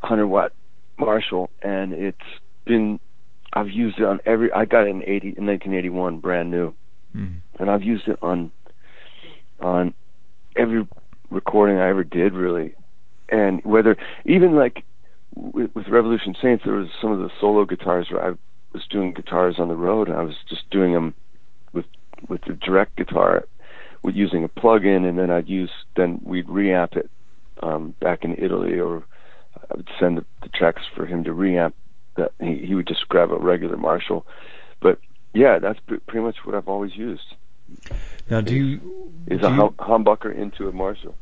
[0.00, 0.52] 100 watt
[0.98, 2.18] Marshall, and it's
[2.64, 2.98] been
[3.52, 4.52] I've used it on every.
[4.52, 6.74] I got it in 80 in 1981, brand new,
[7.14, 7.36] mm.
[7.58, 8.50] and I've used it on
[9.60, 9.94] on
[10.56, 10.86] every
[11.30, 12.74] recording I ever did, really.
[13.28, 14.84] And whether even like
[15.34, 18.34] with, with Revolution Saints, there was some of the solo guitars where I
[18.72, 21.14] was doing guitars on the road, and I was just doing them
[21.72, 21.86] with
[22.28, 23.44] with the direct guitar,
[24.02, 27.10] with using a plug-in, and then I'd use then we'd reamp it
[27.62, 29.04] um, back in Italy, or
[29.56, 31.72] I would send the, the tracks for him to reamp.
[32.16, 34.26] That he, he would just grab a regular Marshall,
[34.80, 34.98] but
[35.34, 37.34] yeah, that's pretty much what I've always used.
[38.30, 41.14] Now, do you is do a you, humbucker into a Marshall?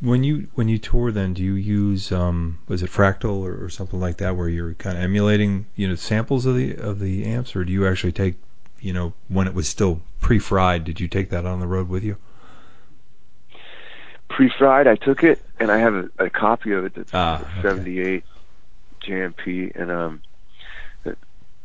[0.00, 3.68] When you when you tour, then do you use um, was it Fractal or, or
[3.68, 7.24] something like that, where you're kind of emulating you know samples of the of the
[7.26, 8.36] amps, or do you actually take
[8.80, 10.84] you know when it was still pre-fried?
[10.84, 12.16] Did you take that on the road with you?
[14.30, 14.86] pre-fried.
[14.86, 17.62] I took it, and I have a, a copy of it that's ah, okay.
[17.62, 18.24] 78
[19.02, 20.22] JMP, and um,
[21.04, 21.18] it,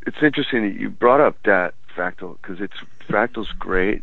[0.06, 2.76] it's interesting that you brought up that fractal because it's
[3.08, 4.02] fractal's great.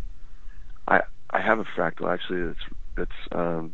[0.88, 2.65] I I have a fractal actually that's
[2.95, 3.73] that's um,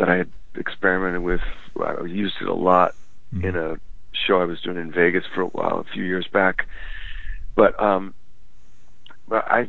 [0.00, 1.42] that I had experimented with.
[1.78, 2.94] I used it a lot
[3.32, 3.44] mm-hmm.
[3.44, 3.76] in a
[4.12, 6.66] show I was doing in Vegas for a while, a few years back.
[7.54, 8.14] But um,
[9.28, 9.68] but I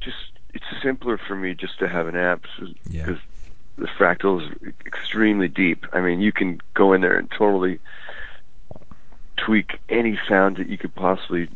[0.00, 0.16] just
[0.52, 3.16] it's simpler for me just to have an amp because yeah
[3.78, 5.86] the fractal is extremely deep.
[5.94, 7.78] I mean, you can go in there and totally
[9.38, 11.48] tweak any sound that you could possibly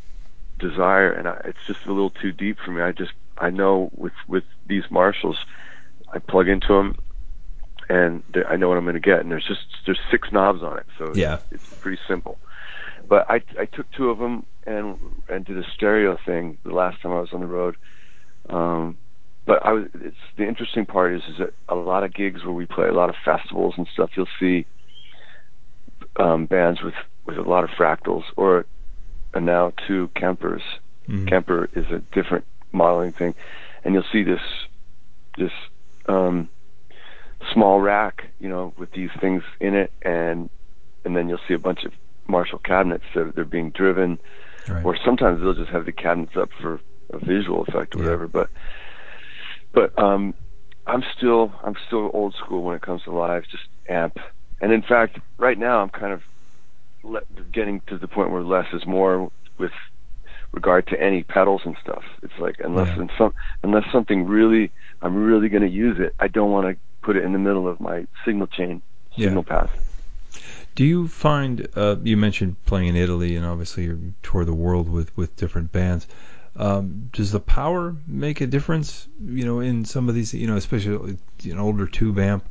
[0.59, 2.81] desire, and I, it's just a little too deep for me.
[2.81, 5.37] I just I know with with these Marshalls,
[6.13, 6.97] I plug into them
[7.89, 9.21] and I know what I'm going to get.
[9.21, 12.39] And there's just there's six knobs on it, so yeah, it's, it's pretty simple.
[13.09, 17.01] But I I took two of them and and did a stereo thing the last
[17.03, 17.77] time I was on the road.
[18.49, 18.97] Um,
[19.47, 22.55] but I was it's the interesting part is is that a lot of gigs where
[22.55, 24.67] we play a lot of festivals and stuff, you'll see
[26.17, 26.95] um, bands with
[27.27, 28.67] with a lot of fractals or
[29.35, 30.63] and now two Kempers.
[31.09, 31.27] Mm-hmm.
[31.27, 33.35] Kemper is a different modeling thing,
[33.85, 34.41] and you'll see this
[35.37, 35.53] this
[36.07, 36.49] um,
[37.53, 40.51] small rack, you know, with these things in it, and
[41.05, 41.93] and then you'll see a bunch of
[42.27, 44.19] Marshall cabinets that they're being driven,
[44.69, 44.85] right.
[44.85, 46.81] or sometimes they'll just have the cabinets up for
[47.11, 48.05] a visual effect or yeah.
[48.05, 48.29] whatever.
[48.29, 48.51] But
[49.73, 50.35] but um,
[50.87, 54.19] I'm still I'm still old school when it comes to live, just amp.
[54.61, 56.23] And in fact, right now I'm kind of
[57.03, 57.23] le-
[57.53, 59.73] getting to the point where less is more with
[60.53, 62.05] regard to any pedals and stuff.
[62.23, 63.07] It's like unless yeah.
[63.19, 64.71] some unless something really
[65.03, 67.69] I'm really going to use it, I don't want to put it in the middle
[67.69, 68.83] of my signal chain
[69.17, 69.61] signal yeah.
[69.61, 69.71] path.
[70.75, 74.89] Do you find uh, you mentioned playing in Italy and obviously you tour the world
[74.89, 76.09] with with different bands?
[76.57, 79.09] Um, does the power make a difference?
[79.25, 82.49] You know, in some of these, you know, especially an older tube amp,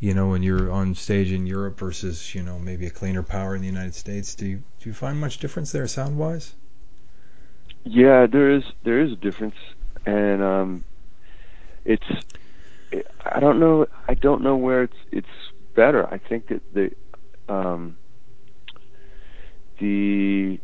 [0.00, 3.54] you know, when you're on stage in Europe versus you know maybe a cleaner power
[3.54, 4.34] in the United States.
[4.34, 6.54] Do you do you find much difference there sound wise?
[7.84, 9.56] Yeah, there is there is a difference,
[10.06, 10.84] and um,
[11.84, 12.06] it's
[13.24, 15.26] I don't know I don't know where it's it's
[15.74, 16.06] better.
[16.06, 16.90] I think that the
[17.52, 17.96] um,
[19.80, 20.58] the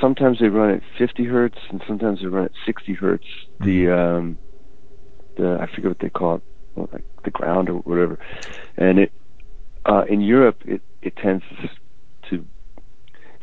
[0.00, 3.24] sometimes they run at 50 hertz and sometimes they run at 60 hertz.
[3.60, 3.64] Mm-hmm.
[3.64, 4.38] The um,
[5.36, 8.18] the I forget what they call it, like the ground or whatever.
[8.76, 9.12] And it
[9.86, 11.44] uh, in Europe it it tends
[12.30, 12.44] to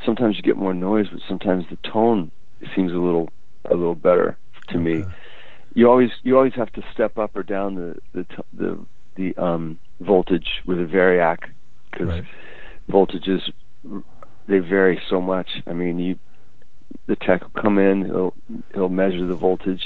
[0.06, 2.32] sometimes you get more noise, but sometimes the tone
[2.76, 3.30] seems a little
[3.66, 4.38] a little better
[4.70, 4.84] to okay.
[4.84, 5.04] me.
[5.76, 9.78] You always you always have to step up or down the the the the um,
[10.00, 11.50] voltage with a variac
[11.92, 12.26] because right.
[12.90, 13.42] voltages
[14.48, 15.62] they vary so much.
[15.68, 16.18] I mean, you
[17.08, 18.34] the tech will come in, he'll
[18.74, 19.84] he'll measure the voltage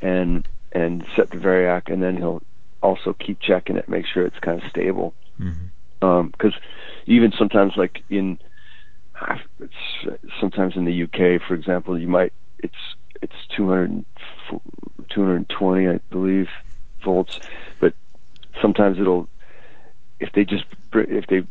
[0.00, 2.42] and and set the variac, and then he'll
[2.82, 5.14] also keep checking it, make sure it's kind of stable.
[5.38, 5.54] Because
[6.00, 6.06] mm-hmm.
[6.06, 6.52] um,
[7.06, 8.38] even sometimes, like in
[9.60, 12.74] it's, sometimes in the UK, for example, you might it's
[13.22, 14.04] it's 200
[15.04, 16.48] 220, I believe,
[17.02, 17.38] volts,
[17.80, 17.94] but
[18.60, 19.28] sometimes it'll
[20.20, 21.42] if they just if they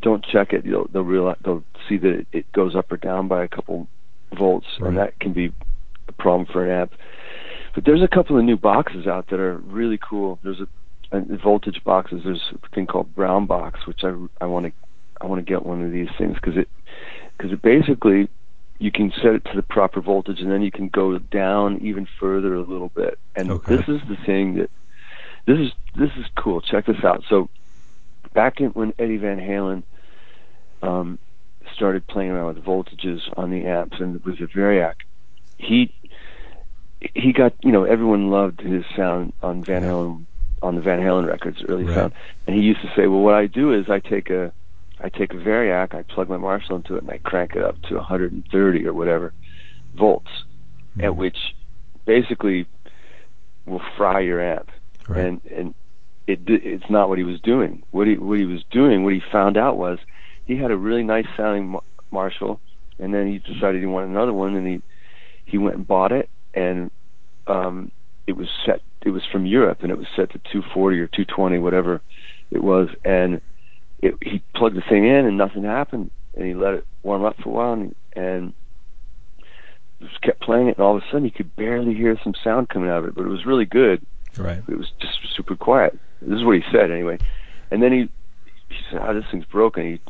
[0.00, 3.44] don't check it, they'll they'll realize they'll see that it goes up or down by
[3.44, 3.88] a couple
[4.36, 4.88] volts, right.
[4.88, 5.52] and that can be
[6.08, 6.92] a problem for an amp.
[7.74, 10.38] But there's a couple of new boxes out that are really cool.
[10.42, 10.68] There's a,
[11.12, 12.22] a voltage boxes.
[12.24, 14.72] There's a thing called Brown Box, which I I want to
[15.20, 16.68] I want to get one of these things because it
[17.36, 18.28] because it basically
[18.78, 22.06] you can set it to the proper voltage and then you can go down even
[22.18, 23.18] further a little bit.
[23.36, 23.76] And okay.
[23.76, 24.70] this is the thing that
[25.46, 26.60] this is this is cool.
[26.60, 27.22] Check this out.
[27.28, 27.48] So
[28.32, 29.82] back in when Eddie Van Halen
[30.82, 31.18] um,
[31.74, 34.94] started playing around with voltages on the amps and with the Variac,
[35.56, 35.94] he
[37.14, 40.24] he got you know everyone loved his sound on Van Halen
[40.62, 41.94] on the Van Halen records, early right.
[41.94, 42.12] sound,
[42.46, 44.52] and he used to say, well, what I do is I take a
[45.00, 47.80] I take a Variac, I plug my Marshall into it, and I crank it up
[47.82, 49.32] to 130 or whatever
[49.96, 50.30] volts,
[50.92, 51.04] mm-hmm.
[51.04, 51.36] at which
[52.04, 52.66] basically
[53.66, 54.70] will fry your amp.
[55.08, 55.24] Right.
[55.24, 55.74] And and
[56.26, 57.82] it it's not what he was doing.
[57.90, 59.98] What he what he was doing, what he found out was
[60.46, 61.78] he had a really nice sounding
[62.10, 62.60] Marshall,
[62.98, 64.82] and then he decided he wanted another one, and he
[65.44, 66.90] he went and bought it, and
[67.46, 67.90] um,
[68.26, 68.80] it was set.
[69.02, 72.00] It was from Europe, and it was set to 240 or 220, whatever
[72.50, 73.42] it was, and
[74.04, 77.36] it, he plugged the thing in, and nothing happened, and he let it warm up
[77.42, 78.52] for a while, and, and
[80.00, 82.68] just kept playing it, and all of a sudden he could barely hear some sound
[82.68, 84.04] coming out of it, but it was really good.
[84.36, 84.62] Right.
[84.68, 85.98] It was just super quiet.
[86.20, 87.18] This is what he said anyway.
[87.70, 88.08] And then he
[88.68, 90.00] he said, "Oh, this thing's broken." He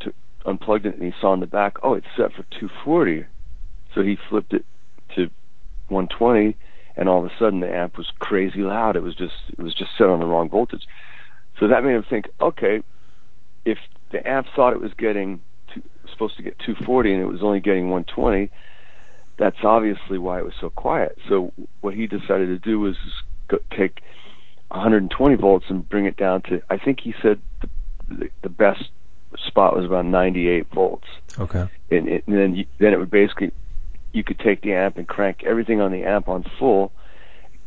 [0.00, 3.24] took, unplugged it and he saw in the back, "Oh, it's set for 240."
[3.94, 4.64] So he flipped it
[5.14, 5.30] to
[5.88, 6.56] 120,
[6.96, 8.96] and all of a sudden the amp was crazy loud.
[8.96, 10.86] It was just it was just set on the wrong voltage.
[11.58, 12.82] So that made him think, okay,
[13.64, 13.78] if
[14.10, 15.40] the amp thought it was getting
[15.74, 18.50] to, supposed to get 240 and it was only getting 120,
[19.36, 21.18] that's obviously why it was so quiet.
[21.28, 22.96] So what he decided to do was
[23.48, 24.02] go, take
[24.68, 27.68] 120 volts and bring it down to I think he said the,
[28.08, 28.90] the, the best
[29.46, 31.08] spot was about 98 volts.
[31.38, 31.68] Okay.
[31.90, 33.52] And, it, and then you, then it would basically
[34.12, 36.92] you could take the amp and crank everything on the amp on full,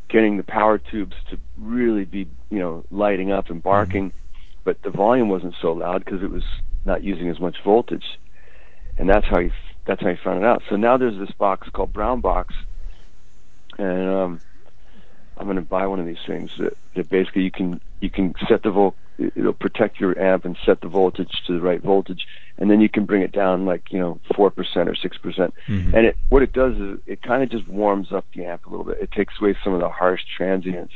[0.10, 4.18] getting the power tubes to really be you know lighting up and barking, mm-hmm.
[4.64, 6.44] But the volume wasn't so loud because it was
[6.86, 8.06] not using as much voltage,
[8.98, 9.52] and that's how he
[9.86, 10.62] that's how he found it out.
[10.70, 12.54] So now there's this box called Brown Box,
[13.78, 14.42] and um,
[15.38, 18.34] I'm going to buy one of these things that, that basically you can you can
[18.48, 22.26] set the volt it'll protect your amp and set the voltage to the right voltage
[22.58, 25.54] and then you can bring it down like you know four percent or six percent
[25.68, 25.94] Mhm.
[25.94, 28.70] and it what it does is it kind of just warms up the amp a
[28.70, 30.94] little bit it takes away some of the harsh transients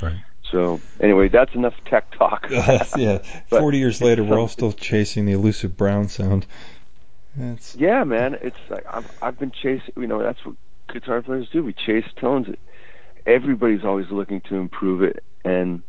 [0.00, 0.16] Right.
[0.50, 3.22] So anyway that's enough tech talk yeah.
[3.48, 6.46] But Forty years later, we're all still chasing the elusive brown sound.
[7.36, 10.56] That's yeah man it's like I've, I've been chasing you know that's what
[10.92, 12.48] guitar players do we chase tones
[13.24, 15.82] everybody's always looking to improve it and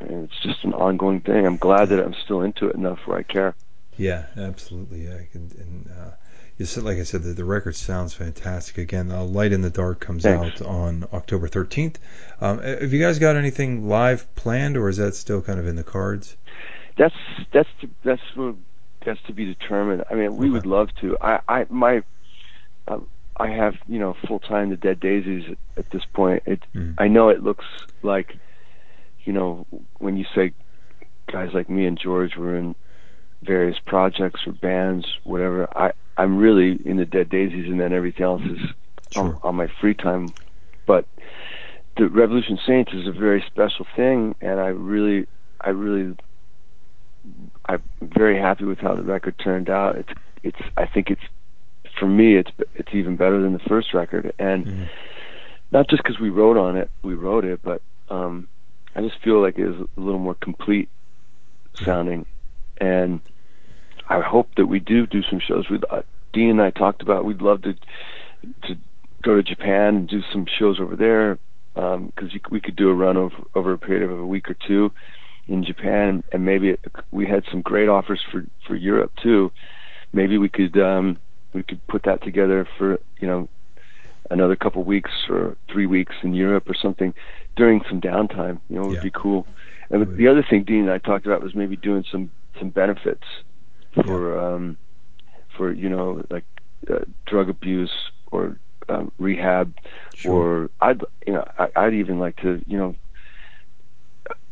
[0.00, 1.46] and it's just an ongoing thing.
[1.46, 3.54] I'm glad that I'm still into it enough where I care.
[3.96, 5.06] yeah, absolutely.
[5.06, 6.10] Yeah, I can, and uh,
[6.58, 8.78] you said, like I said, the, the record sounds fantastic.
[8.78, 10.60] Again, uh, Light in the Dark comes Thanks.
[10.62, 11.96] out on October 13th.
[12.40, 15.76] Um, have you guys got anything live planned, or is that still kind of in
[15.76, 16.36] the cards?
[16.96, 17.14] That's
[17.52, 17.68] that's
[18.04, 18.22] that's
[19.04, 20.04] that's to be determined.
[20.10, 20.52] I mean, we Okay.
[20.54, 21.18] would love to.
[21.20, 22.02] I I my
[22.88, 26.42] um, I have you know full time the Dead Daisies at, at this point.
[26.46, 26.94] It Mhm.
[26.96, 27.66] I know it looks
[28.02, 28.34] like
[29.24, 29.66] you know
[29.98, 30.52] when you say
[31.30, 32.74] guys like me and George were in
[33.42, 35.68] various projects or bands, whatever.
[35.76, 38.58] I I'm really in the Dead Daisies, and then everything else is
[39.14, 39.40] on, Sure.
[39.42, 40.32] on my free time.
[40.86, 41.06] But
[41.98, 45.26] the Revolution Saints is a very special thing, and I really,
[45.60, 46.16] I really,
[47.68, 49.96] I'm very happy with how the record turned out.
[49.96, 50.12] It's,
[50.42, 51.20] it's, I think it's,
[51.98, 54.88] for me, it's, it's even better than the first record, and Mhm.
[55.70, 58.48] not just because we wrote on it, we wrote it, but um,
[58.94, 60.88] I just feel like it is a little more complete
[61.84, 62.24] sounding,
[62.80, 63.20] and
[64.08, 65.68] I hope that we do do some shows.
[65.70, 66.02] With uh,
[66.32, 67.74] Deen and I talked about we'd love to
[68.64, 68.76] to
[69.22, 71.38] go to Japan and do some shows over there
[71.74, 74.56] because you we could do a run over over a period of a week or
[74.66, 74.90] two
[75.48, 76.80] in Japan, and maybe it,
[77.12, 79.52] we had some great offers for for Europe too.
[80.12, 81.18] Maybe we could um,
[81.52, 83.48] we could put that together for you know
[84.30, 87.14] another couple weeks or three weeks in Europe or something
[87.56, 88.60] during some downtime.
[88.68, 89.02] You know, it would Yeah.
[89.04, 89.46] be cool.
[89.90, 93.24] And the other thing Deen and I talked about was maybe doing some some benefits
[93.94, 94.76] for um
[95.56, 96.44] for you know like
[96.90, 97.92] uh, drug abuse
[98.30, 99.74] or um, rehab
[100.16, 100.32] Sure.
[100.32, 102.94] or I'd you know I, I'd even like to you know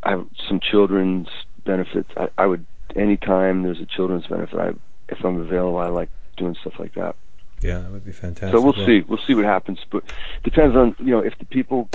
[0.02, 1.28] I have some children's
[1.64, 2.10] benefits.
[2.16, 4.70] I, I would anytime there's a children's benefit, I
[5.08, 7.16] if I'm available, I like doing stuff like that.
[7.60, 8.52] yeah, that would be fantastic.
[8.52, 9.02] So we'll Well, see.
[9.06, 10.02] We'll see what happens, but
[10.42, 11.88] depends on you know if the people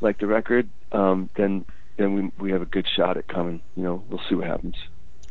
[0.00, 1.64] like the record, um, then
[1.98, 3.60] then we we have a good shot at coming.
[3.76, 4.74] You know, we'll see what happens.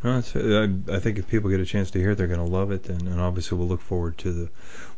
[0.06, 2.46] No, I, I think if people get a chance to hear it, they're going to
[2.46, 4.50] love it, and, and obviously we'll look forward to the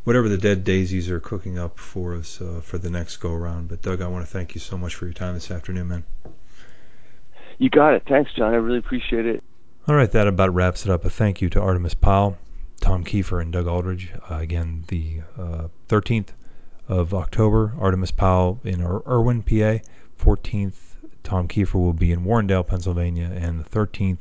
[0.04, 3.68] whatever the Dead Daisies are cooking up for us uh, for the next go around.
[3.68, 6.04] But Doug, I want to thank you so much for your time this afternoon, man.
[7.56, 8.02] You got it.
[8.06, 8.52] Thanks, John.
[8.52, 9.42] I really appreciate it.
[9.88, 11.06] All right, that about wraps it up.
[11.06, 12.36] A thank you to Artimus Pyle,
[12.82, 14.10] Tom Keifer, and Doug Aldrich.
[14.30, 16.28] Uh, again, the uh, 13th
[16.86, 19.78] of October, Artimus Pyle in Ir- Irwin, PA.
[20.22, 20.74] 14th,
[21.22, 24.20] Tom Keifer will be in Warrendale, Pennsylvania, and the 13th,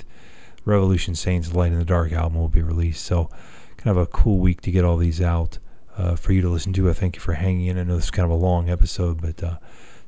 [0.68, 3.06] Revolution Saints Light in the Dark album will be released.
[3.06, 3.30] So,
[3.78, 5.58] kind of a cool week to get all these out
[5.98, 6.90] uh, for you to listen to.
[6.90, 7.80] I thank you for hanging in.
[7.80, 9.58] I know this is kind of a long episode, but uh,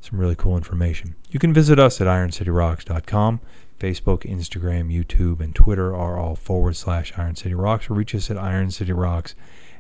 [0.01, 1.16] some really cool information.
[1.30, 3.39] You can visit us at IronCityRocks.com.
[3.80, 8.30] Facebook, Instagram, YouTube, and Twitter are all forward slash Iron City Rocks, or reach us
[8.30, 9.36] at IronCityRocks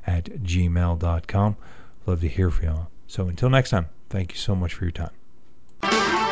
[0.07, 1.57] at gmail.com.
[2.05, 2.71] Love to hear from you.
[2.71, 2.91] All.
[3.07, 6.28] So until next time, thank you so much for your time.